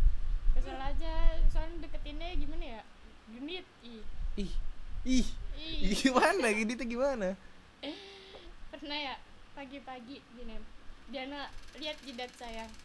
[0.57, 2.81] Kesel aja, soalnya deketinnya gimana ya?
[3.29, 4.01] Genit, ih.
[4.41, 4.53] ih
[5.05, 7.37] ih Ih, gimana gini tuh gimana
[8.73, 9.15] pernah ya?
[9.57, 10.57] pagi-pagi gini
[11.09, 12.65] Diana lihat jidat saya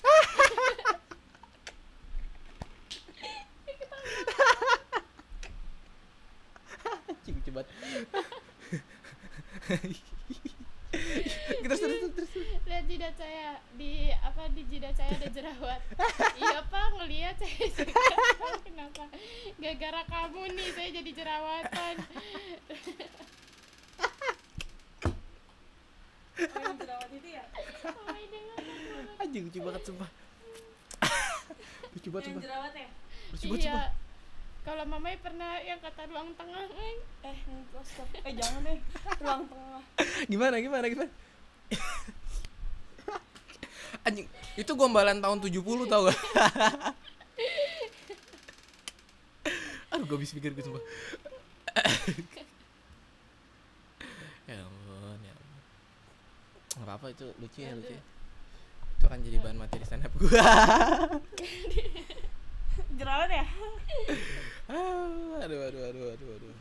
[7.22, 7.62] Cing coba.
[11.72, 12.30] Terus terus terus.
[12.32, 12.60] terus.
[12.62, 15.80] lihat jidat saya di apa di jidat saya ada jerawat
[16.40, 18.04] iya pak ngelihat saya juga
[18.60, 19.04] kenapa
[19.56, 21.94] gara-gara kamu nih saya jadi jerawatan
[26.42, 27.44] Oh, jerawat itu ya
[27.86, 30.10] oh Anjing lucu banget sumpah.
[31.92, 32.42] lucu banget yang sumpah.
[32.42, 32.88] jerawat ya
[33.30, 33.90] Lucu banget iya sumpah.
[34.62, 36.96] kalau mamai pernah yang kata ruang tengah eh.
[37.22, 37.36] eh
[38.22, 38.78] eh jangan deh
[39.20, 39.82] ruang tengah
[40.32, 41.10] Gimana gimana gimana?
[44.06, 44.26] Anjing,
[44.58, 46.18] itu gombalan tahun 70 tau gak?
[49.94, 50.82] Aduh, gak bisa pikir gue sumpah.
[54.50, 55.60] ya ampun, ya ampun.
[56.80, 58.02] Gak apa-apa itu lucu ya, lucu ya.
[58.98, 60.30] Itu akan jadi bahan materi stand up gue.
[62.96, 63.44] jerawat ya
[65.42, 66.54] aduh, aduh, aduh, aduh, aduh.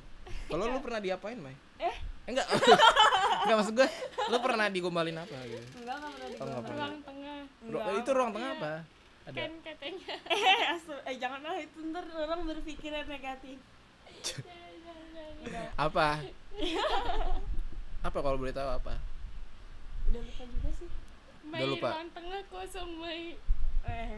[0.50, 1.56] Kalau lu pernah diapain, Mai?
[1.80, 1.96] Eh?
[2.24, 2.48] Enggak.
[3.42, 3.90] Enggak maksud gue,
[4.28, 5.58] lu pernah digombalin apa gitu?
[5.76, 6.78] enggak enggak pernah Oh, enggak digombal pernah.
[6.78, 8.00] ruang tengah Ru- Enggak.
[8.00, 8.74] itu ruang tengah apa?
[9.22, 9.38] Ada.
[9.40, 13.58] kan katanya eh asu eh jangan lah itu ntar orang berpikiran negatif.
[15.76, 16.08] Apa?
[18.08, 18.94] apa kalau boleh tahu apa?
[20.04, 20.90] udah lupa juga sih
[21.44, 21.90] Mai lupa.
[21.92, 23.22] ruang tengah kosong Mai
[23.84, 24.10] eh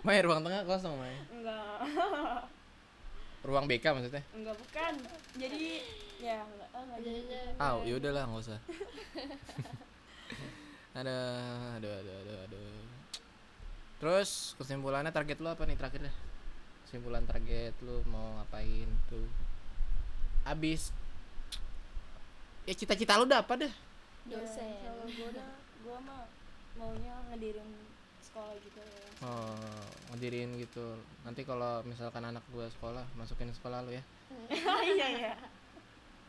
[0.00, 1.16] Mai ruang tengah kosong, Mai.
[1.30, 2.44] enggak
[3.40, 4.22] Ruang BK maksudnya?
[4.36, 4.92] enggak bukan
[5.40, 5.80] jadi
[6.20, 7.20] ya enggak ah, enggak jadi
[7.56, 8.60] Ah, ya udahlah, nggak usah.
[11.00, 12.84] aduh, aduh, aduh, aduh, aduh.
[14.00, 16.16] Terus kesimpulannya target lu apa nih terakhir deh?
[16.84, 19.28] Kesimpulan target lu mau ngapain tuh?
[20.44, 20.92] Abis
[22.68, 23.72] ya cita-cita lu udah apa deh?
[24.28, 25.48] dosen Ya, kalau gua udah
[25.82, 26.22] gua mah
[26.76, 27.66] maunya ngedirin
[28.30, 29.52] sekolah gitu ya Oh,
[30.08, 30.96] ngedirin gitu.
[31.22, 34.00] Nanti kalau misalkan anak gua sekolah, masukin sekolah lu ya.
[34.88, 35.34] iya iya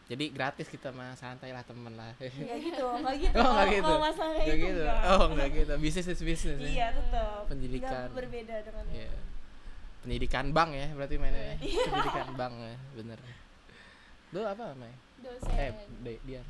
[0.06, 2.12] Jadi gratis kita mah santai lah temen lah.
[2.20, 3.88] enggak gitu enggak gitu Oh, nggak Kalau- gitu.
[3.88, 4.84] kalau masalah Nggak itu gitu.
[4.84, 5.74] enggak Oh, enggak gitu.
[5.80, 6.68] Bisnis is bisnis ya.
[6.68, 7.88] iya tetap Pendidikan.
[8.04, 9.12] Nggak berbeda dengan Iya.
[10.02, 11.56] Pendidikan bank ya berarti mainnya ya.
[11.62, 13.20] Pendidikan bank ya, bener.
[14.32, 14.92] Lu apa, Mai?
[15.18, 16.42] dosen Eh, de, dia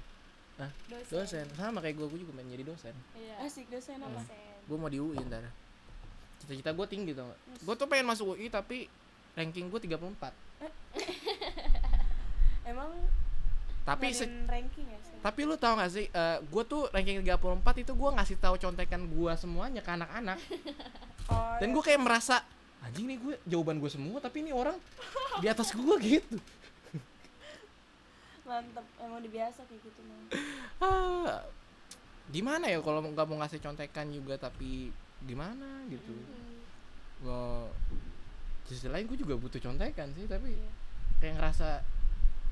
[0.87, 1.45] dosen, dosen.
[1.53, 2.95] Sama kayak gua, gua juga pengen jadi dosen.
[3.13, 3.35] Iya.
[3.43, 5.43] asik dosen apa dosen Gua mau di UI ntar.
[6.39, 7.39] Cita-cita gua tinggi tau gak?
[7.67, 8.88] Gua tuh pengen masuk UI tapi
[9.36, 10.31] ranking gua 34.
[12.71, 12.95] emang
[13.81, 17.86] Tapi se- ranking ya sih tapi lu tau gak sih eh gue tuh ranking 34
[17.86, 20.38] itu gue ngasih tahu contekan gue semuanya ke anak-anak
[21.31, 21.73] oh dan iya.
[21.77, 22.41] gue kayak merasa
[22.81, 24.73] anjing nih gue jawaban gue semua tapi ini orang
[25.38, 26.38] di atas gue gitu
[28.49, 30.19] mantep emang udah biasa kayak gitu mah
[30.81, 31.45] ah,
[32.27, 36.13] gimana ya kalau nggak mau ngasih contekan juga tapi gimana gitu
[37.21, 37.69] Hmm.
[38.63, 40.69] Di sisi lain gue juga butuh contekan sih tapi Iya.
[41.19, 41.67] kayak ngerasa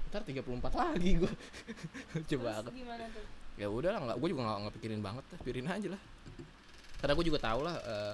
[0.07, 1.33] ntar 34 lagi gue
[2.29, 5.67] coba terus gimana tuh ya udah lah nggak gue juga nggak pikirin banget lah pikirin
[5.67, 6.01] aja lah
[6.97, 8.13] karena gue juga tahu lah eh,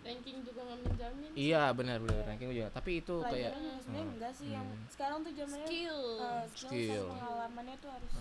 [0.00, 3.78] ranking juga nggak menjamin iya benar benar ranking gue juga tapi itu kayak pelajaran juga
[3.80, 4.14] sebenarnya Hmm.
[4.14, 4.86] enggak sih yang Hmm.
[4.86, 7.04] sekarang tuh zamannya skill eh, skill, Skill.
[7.08, 8.12] pengalamannya tuh harus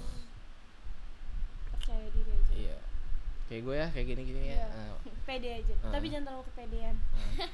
[1.90, 2.78] percaya diri aja iya
[3.50, 4.68] kayak gue ya kayak gini gini ya.
[4.70, 4.94] Eh,
[5.28, 5.90] pede aja Ah.
[5.90, 6.96] tapi jangan terlalu kepedean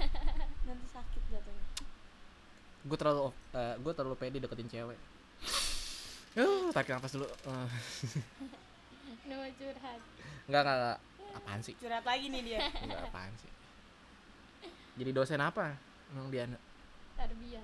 [0.67, 1.65] nanti sakit jatuhnya
[2.83, 4.99] gue terlalu eh, gue terlalu pede deketin cewek
[6.35, 7.23] Uh, tarik nafas dulu.
[7.47, 7.63] Uh,
[9.23, 10.03] no curhat
[10.51, 10.99] enggak, enggak, enggak.
[11.31, 11.73] Apaan sih?
[11.79, 13.47] curhat lagi nih dia Enggak apaan sih?
[14.99, 15.79] Jadi dosen apa?
[16.11, 16.43] Emang dia
[17.15, 17.63] tarbiyah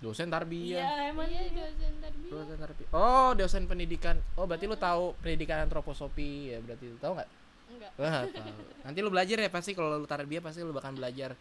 [0.00, 0.80] dosen tarbiyah.
[0.80, 1.52] iya emang iya iya.
[1.60, 2.90] dosen tarbiyah Dosen tarbiyah.
[2.96, 4.16] Oh, dosen pendidikan.
[4.34, 7.30] Oh, berarti lu tahu pendidikan antroposofi ya berarti tahu nggak?
[7.70, 8.50] enggak Wah, tahu.
[8.82, 11.36] Nanti lu belajar ya pasti kalau lu tarbiyah pasti lu bakal belajar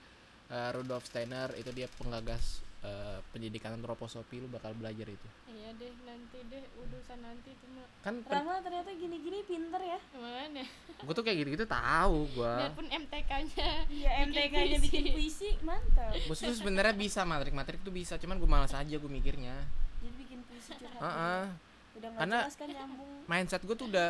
[0.52, 5.27] eh, Rudolf Steiner itu dia penggagas eh, pendidikan antroposofi lu bakal belajar itu.
[5.48, 10.63] iya deh nanti deh urusan nanti cuma Kan pen- Rama ternyata gini-gini pinter ya mana
[10.98, 12.56] gua tuh kayak gitu-gitu tahu gua.
[12.62, 14.86] biarpun MTK-nya iya Bikin MTK nya puisi.
[14.86, 19.10] bikin puisi mantap Gua tuh sebenarnya bisa matrik-matrik tuh bisa, cuman gua malas aja gua
[19.10, 19.56] mikirnya.
[20.00, 21.44] jadi bikin puisi curhat Heeh.
[21.46, 21.67] juga.
[21.92, 24.10] udah nggak Karena- jelas kan nyambung mindset gue tuh udah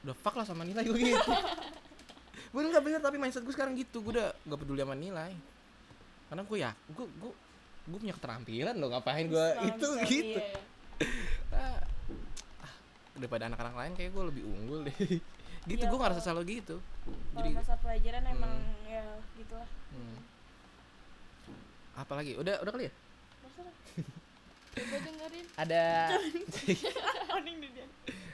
[0.00, 1.20] udah fuck lah sama nilai gue gitu
[2.50, 5.36] gue nggak bener tapi mindset gue sekarang gitu gue udah nggak peduli sama nilai
[6.26, 7.32] karena gue ya gue gue
[7.88, 10.40] gue punya keterampilan loh ngapain gue itu gitu.
[11.48, 11.80] nah,
[13.16, 14.96] daripada anak-anak lain kayak gue lebih unggul deh.
[15.68, 16.80] Gitu ya, gue ngerasa selalu gitu.
[17.36, 18.32] jadi masa pelajaran hmm.
[18.32, 18.54] emang
[18.88, 19.04] ya
[19.36, 19.68] gitulah.
[19.92, 20.16] Hmm.
[22.00, 22.32] apalagi?
[22.40, 22.92] Udah udah kali ya?
[25.60, 26.16] Ada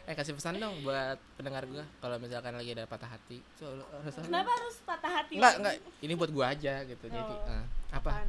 [0.07, 3.43] eh kasih pesan dong buat pendengar gue kalau misalkan lagi ada patah hati.
[3.59, 5.75] So, harus kenapa harus patah hati Enggak, enggak.
[5.99, 8.23] ini buat gue aja gitu oh, jadi uh, apa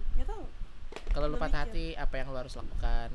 [1.17, 3.09] kalau lu patah hati apa yang lu harus lakukan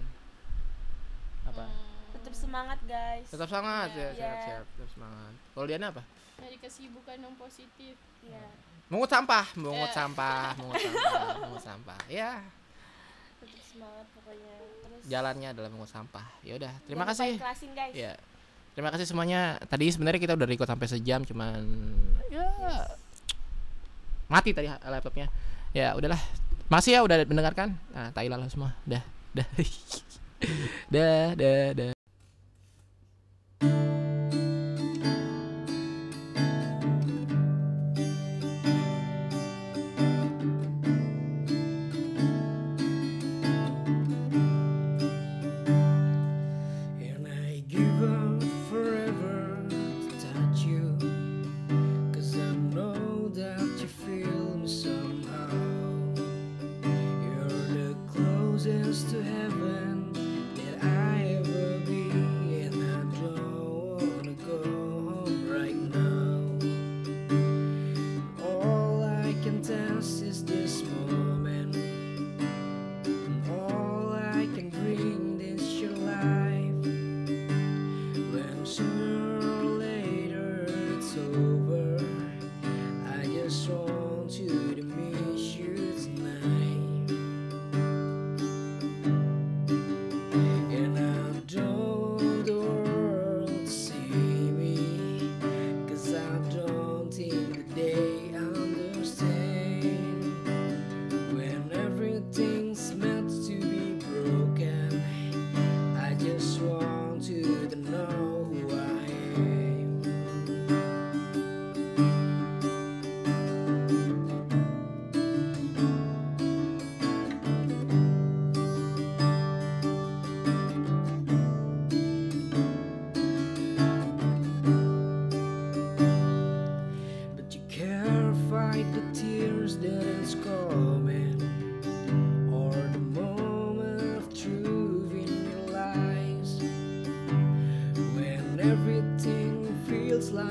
[1.46, 2.18] apa hmm.
[2.18, 4.11] tetap semangat guys tetap semangat yeah.
[4.11, 4.42] ya sehat yeah.
[4.42, 6.03] sehat tetap semangat kalau dia apa
[6.42, 7.94] dari kesibukan yang positif
[8.26, 8.50] ya yeah.
[8.90, 9.94] mengut sampah mengut yeah.
[9.94, 12.42] sampah mengut sampah mengut sampah ya
[13.38, 17.94] tetap semangat pokoknya terus jalannya adalah mengut sampah ya udah terima Jangan kasih klasing, guys.
[17.94, 18.12] ya
[18.74, 21.62] terima kasih semuanya tadi sebenarnya kita udah record sampai sejam cuman
[22.34, 22.98] ya yes.
[24.26, 25.30] mati tadi laptopnya
[25.70, 26.18] ya udahlah
[26.73, 27.77] masih ya udah mendengarkan?
[27.93, 28.73] Nah, tai lah semua.
[28.89, 29.05] Dah,
[29.37, 29.45] dah.
[30.95, 31.91] dah, dah, dah.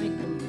[0.01, 0.40] my